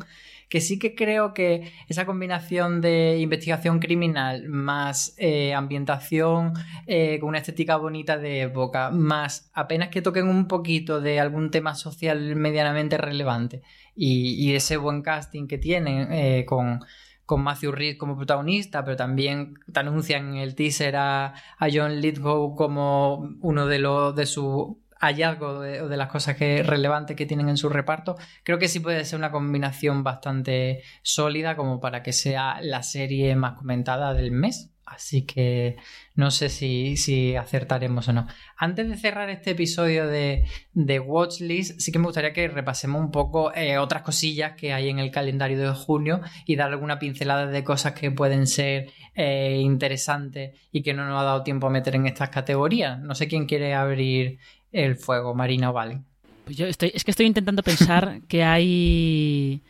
[0.48, 6.52] que sí que creo que esa combinación de investigación criminal más eh, ambientación
[6.86, 11.50] eh, con una estética bonita de época, más apenas que toquen un poquito de algún
[11.50, 13.62] tema social medianamente relevante
[13.96, 16.80] y, ese buen casting que tienen eh, con,
[17.24, 22.00] con Matthew Reed como protagonista, pero también te anuncian en el teaser a, a John
[22.00, 27.26] Lithgow como uno de los de su hallazgo de, de, las cosas que relevantes que
[27.26, 32.02] tienen en su reparto, creo que sí puede ser una combinación bastante sólida como para
[32.02, 34.75] que sea la serie más comentada del mes.
[34.86, 35.76] Así que
[36.14, 38.28] no sé si, si acertaremos o no.
[38.56, 43.10] Antes de cerrar este episodio de, de Watchlist, sí que me gustaría que repasemos un
[43.10, 47.46] poco eh, otras cosillas que hay en el calendario de junio y dar alguna pincelada
[47.46, 51.70] de cosas que pueden ser eh, interesantes y que no nos ha dado tiempo a
[51.70, 53.00] meter en estas categorías.
[53.00, 54.38] No sé quién quiere abrir
[54.70, 56.06] el fuego, Marina o Valen.
[56.44, 59.64] Pues yo estoy, es que estoy intentando pensar que hay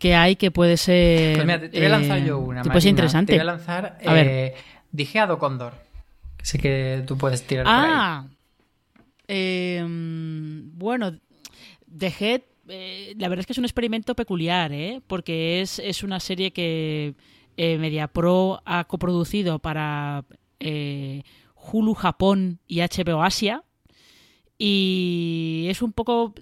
[0.00, 1.36] que hay que puede ser.
[1.36, 2.62] Pues mira, te, te voy a lanzar eh, yo una.
[2.62, 3.32] Que puede ser interesante.
[3.32, 3.98] Te voy a lanzar.
[4.04, 4.26] A ver.
[4.26, 4.54] Eh,
[4.90, 5.74] dije a Condor.
[6.42, 8.36] Sé que tú puedes tirar ah, por ahí.
[9.28, 11.12] Eh, bueno,
[12.00, 15.02] Head, eh, la verdad es que es un experimento peculiar, ¿eh?
[15.06, 17.14] Porque es, es una serie que
[17.56, 20.24] MediaPro ha coproducido para
[20.60, 21.22] eh,
[21.54, 23.62] Hulu Japón y HBO Asia.
[24.56, 26.34] Y es un poco.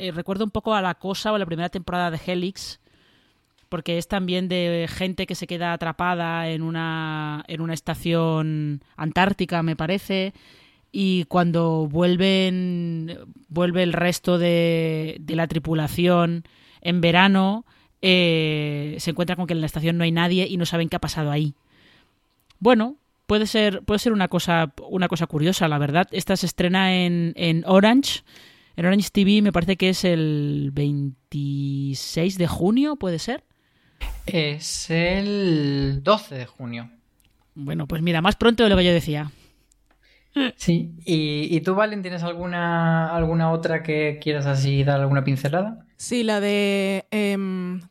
[0.00, 2.80] Eh, recuerdo un poco a la cosa o la primera temporada de Helix.
[3.68, 9.62] Porque es también de gente que se queda atrapada en una, en una estación antártica,
[9.62, 10.32] me parece.
[10.90, 13.18] Y cuando vuelven.
[13.48, 16.44] vuelve el resto de, de la tripulación
[16.80, 17.64] en verano.
[18.02, 20.96] Eh, se encuentran con que en la estación no hay nadie y no saben qué
[20.96, 21.54] ha pasado ahí.
[22.58, 22.96] Bueno,
[23.26, 26.08] puede ser, puede ser una cosa, una cosa curiosa, la verdad.
[26.10, 28.22] Esta se estrena en, en Orange.
[28.80, 33.44] En Orange TV me parece que es el 26 de junio, ¿puede ser?
[34.24, 36.90] Es el 12 de junio.
[37.54, 39.32] Bueno, pues mira, más pronto de lo que yo decía.
[40.56, 45.86] Sí, ¿y, y tú, Valen, tienes alguna, alguna otra que quieras así dar alguna pincelada?
[45.96, 47.36] Sí, la de, eh,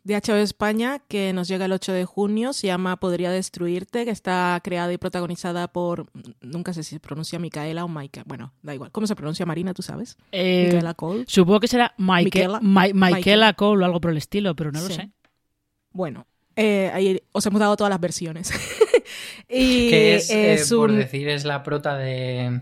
[0.03, 4.09] de HBO España, que nos llega el 8 de junio, se llama Podría Destruirte, que
[4.09, 6.07] está creada y protagonizada por,
[6.41, 8.91] nunca sé si se pronuncia Micaela o Maika, bueno, da igual.
[8.91, 10.17] ¿Cómo se pronuncia Marina, tú sabes?
[10.31, 11.25] Eh, Micaela Cole.
[11.27, 13.53] Supongo que será Michaela, Michaela.
[13.53, 15.11] Cole o algo por el estilo, pero no lo sé.
[15.91, 16.25] Bueno,
[16.55, 18.51] eh, ahí os hemos dado todas las versiones.
[19.49, 22.61] Y que es, eh, es por decir, es la prota de,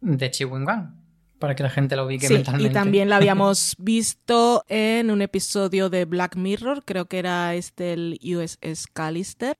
[0.00, 1.00] de Chiwin-Wan,
[1.38, 2.70] para que la gente lo ubique Sí, mentalmente.
[2.70, 7.92] y también la habíamos visto en un episodio de Black Mirror, creo que era este
[7.92, 9.56] el USS Callister.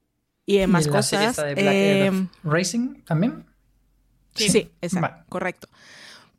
[0.46, 1.38] Y en ¿Y más la serie cosas.
[1.38, 3.46] esta de Black eh, Earth Racing también.
[4.34, 5.24] Sí, exacto, Vale.
[5.30, 5.68] correcto.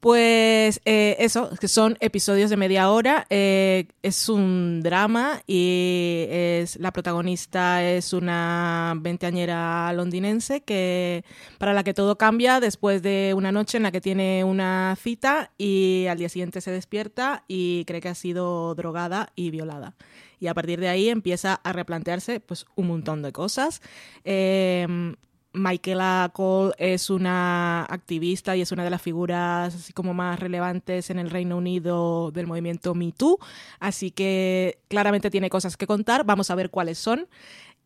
[0.06, 6.76] Pues eh, eso, que son episodios de media hora, eh, es un drama y es,
[6.76, 11.26] la protagonista es una veinteañera londinense que,
[11.58, 15.50] para la que todo cambia después de una noche en la que tiene una cita
[15.58, 19.96] y al día siguiente se despierta y cree que ha sido drogada y violada.
[20.40, 23.82] Y a partir de ahí empieza a replantearse pues, un montón de cosas.
[24.24, 24.86] Eh,
[25.56, 31.10] Michaela Cole es una activista y es una de las figuras así como más relevantes
[31.10, 33.40] en el Reino Unido del movimiento Me Too,
[33.80, 37.28] así que claramente tiene cosas que contar, vamos a ver cuáles son.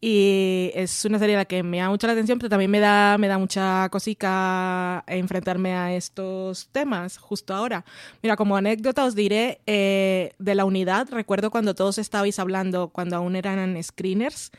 [0.01, 2.79] Y es una serie a la que me da mucha la atención, pero también me
[2.79, 7.83] da, me da mucha cosica enfrentarme a estos temas justo ahora.
[8.23, 13.17] Mira, como anécdota os diré eh, de la unidad, recuerdo cuando todos estabais hablando, cuando
[13.17, 14.51] aún eran screeners,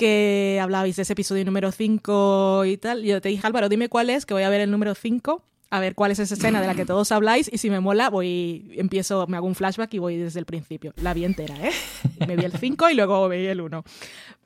[0.00, 3.02] que hablabais de ese episodio número 5 y tal.
[3.02, 5.78] Yo te dije, Álvaro, dime cuál es, que voy a ver el número 5, a
[5.78, 8.72] ver cuál es esa escena de la que todos habláis y si me mola, voy,
[8.78, 10.94] empiezo, me hago un flashback y voy desde el principio.
[11.02, 11.72] La vi entera, ¿eh?
[12.26, 13.84] Me vi el 5 y luego vi el 1.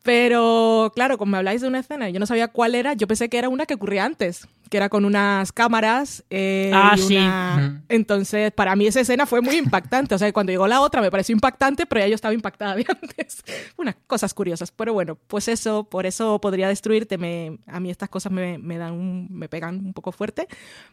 [0.05, 3.29] Pero claro, como me habláis de una escena yo no sabía cuál era, yo pensé
[3.31, 6.23] que era una que ocurría antes, que era con unas cámaras.
[6.29, 7.17] eh, Ah, y sí.
[7.17, 7.83] una-.
[7.89, 10.15] Entonces, para mí esa escena fue muy impactante.
[10.15, 12.85] O sea, cuando llegó la otra me pareció impactante, pero ya yo estaba impactada de
[12.89, 13.43] antes.
[13.79, 14.71] Unas cosas curiosas.
[14.73, 17.17] Pero bueno, pues eso, por eso podría destruirte.
[17.17, 20.49] Me, a mí estas cosas me, me dan un- me pegan un poco fuerte,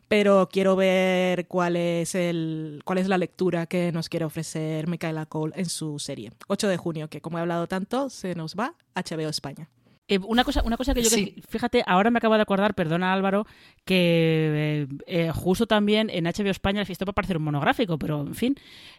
[0.08, 5.26] pero quiero ver cuál es el cuál es la lectura que nos quiere ofrecer Michaela
[5.26, 6.32] Cole en su serie.
[6.48, 9.70] 8 de junio, que como he hablado tanto, se nos va HBO España.
[10.08, 11.36] Eh, una cosa, una cosa que yo que- Sí.
[11.48, 13.46] fíjate, ahora me acabo de acordar, perdona Álvaro,
[13.86, 18.22] que eh, eh, justo también en HBO España esto va a parecer un monográfico, pero
[18.22, 18.56] en fin,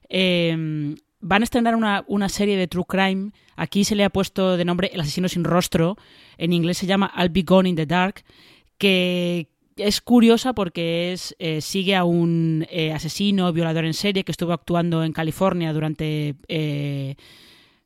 [0.08, 3.30] eh, van a estrenar una, una serie de True Crime.
[3.56, 5.96] Aquí se le ha puesto de nombre El asesino sin rostro.
[6.38, 8.24] En inglés se llama I'll Be Gone in the Dark,
[8.78, 14.32] que es curiosa porque es eh, sigue a un eh, asesino, violador en serie que
[14.32, 17.16] estuvo actuando en California durante eh,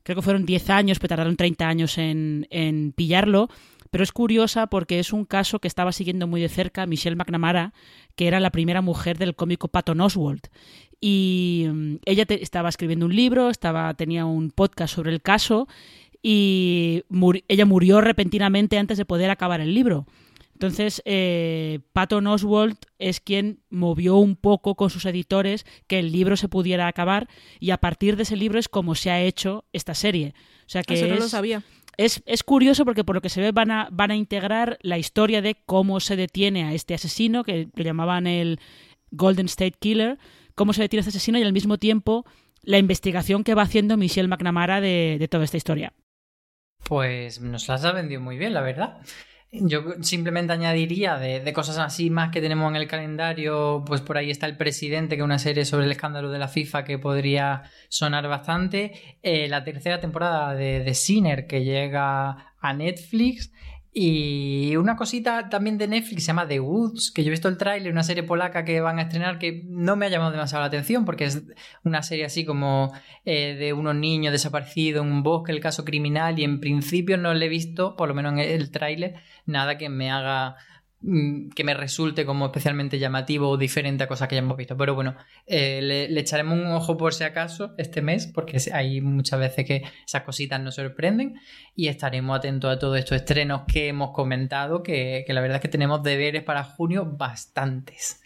[0.07, 3.49] creo que fueron 10 años, pero tardaron 30 años en, en pillarlo.
[3.91, 7.73] Pero es curiosa porque es un caso que estaba siguiendo muy de cerca Michelle McNamara,
[8.15, 10.47] que era la primera mujer del cómico Patton Oswalt.
[11.01, 15.67] Y mm, ella te- estaba escribiendo un libro, estaba, tenía un podcast sobre el caso
[16.23, 17.03] y
[17.49, 20.07] ella murió repentinamente antes de poder acabar el libro.
[20.57, 26.35] Entonces, eh, Patton Oswalt es quien movió un poco con sus editores que el libro
[26.39, 27.29] se pudiera acabar
[27.61, 30.33] y a partir de ese libro es como se ha hecho esta serie.
[30.61, 31.63] O sea que Eso no es, lo sabía.
[31.99, 34.97] es, es curioso porque por lo que se ve van a, van a integrar la
[34.97, 38.59] historia de cómo se detiene a este asesino, que lo llamaban el
[39.11, 40.19] Golden State Killer,
[40.55, 42.25] cómo se detiene a este asesino y al mismo tiempo
[42.63, 45.93] la investigación que va haciendo Michelle McNamara de, de toda esta historia.
[46.85, 49.03] Pues nos las ha vendido muy bien, la verdad.
[49.53, 54.19] Yo simplemente añadiría de, de cosas así más que tenemos en el calendario, pues por
[54.19, 56.99] ahí está El Presidente, que es una serie sobre el escándalo de la FIFA que
[56.99, 59.19] podría sonar bastante.
[59.23, 63.53] Eh, la tercera temporada de, de Sinner que llega a Netflix.
[63.99, 67.57] Y una cosita también de Netflix se llama The Woods, que yo he visto el
[67.57, 70.67] tráiler, una serie polaca que van a estrenar que no me ha llamado demasiado la
[70.67, 71.43] atención porque es
[71.83, 72.93] una serie así como
[73.25, 77.33] eh, de unos niños desaparecidos en un bosque, el caso criminal, y en principio no
[77.33, 79.15] le he visto, por lo menos en el tráiler,
[79.47, 80.57] nada que me haga
[81.55, 84.77] que me resulte como especialmente llamativo o diferente a cosas que ya hemos visto.
[84.77, 85.15] Pero bueno,
[85.47, 89.65] eh, le, le echaremos un ojo por si acaso este mes, porque hay muchas veces
[89.65, 91.41] que esas cositas nos sorprenden
[91.77, 95.63] y estaremos atentos a todos estos estrenos que hemos comentado, que, que la verdad es
[95.63, 98.21] que tenemos deberes para junio bastantes.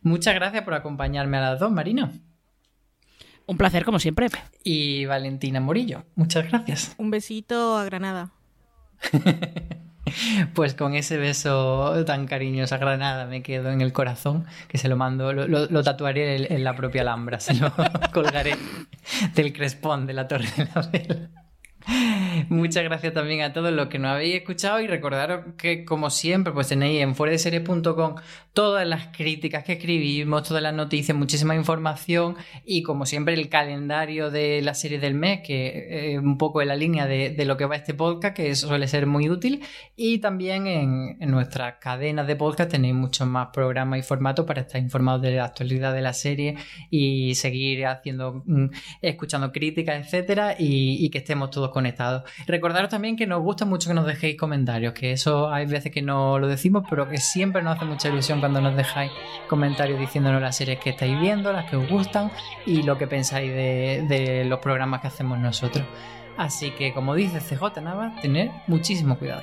[0.00, 2.12] Muchas gracias por acompañarme a las dos, Marina.
[3.46, 4.28] Un placer, como siempre.
[4.64, 6.94] Y Valentina Morillo, muchas gracias.
[6.98, 8.32] Un besito a Granada.
[10.54, 14.88] Pues con ese beso tan cariñoso a Granada me quedo en el corazón, que se
[14.88, 17.72] lo mando, lo, lo- tatuaré en, en la propia Alhambra, se lo
[18.12, 18.56] colgaré
[19.34, 21.28] del crespón de la Torre de la Vela.
[22.48, 26.52] Muchas gracias también a todos los que nos habéis escuchado y recordaros que como siempre
[26.52, 28.16] pues tenéis en fueradeseries.com
[28.52, 34.30] todas las críticas que escribimos, todas las noticias, muchísima información y como siempre el calendario
[34.30, 37.66] de la serie del mes que es un poco en la línea de, lo que
[37.66, 39.62] va este podcast que suele ser muy útil.
[39.94, 44.62] Y también en, en nuestras cadenas de podcast tenéis muchos más programas y formatos para
[44.62, 46.56] estar informados de la actualidad de la serie
[46.90, 48.70] y seguir haciendo mm,
[49.02, 52.22] escuchando críticas etcétera y, y que estemos todos conectados.
[52.46, 56.00] Recordaros también que nos gusta mucho que nos dejéis comentarios, que eso hay veces que
[56.00, 59.12] no lo decimos, pero que siempre nos hace mucha ilusión cuando nos dejáis
[59.46, 62.30] comentarios diciéndonos las series que estáis viendo, las que os gustan
[62.64, 65.84] y lo que pensáis de, los programas que hacemos nosotros.
[66.38, 69.42] Así que, como dice CJ Navas, tener muchísimo cuidado.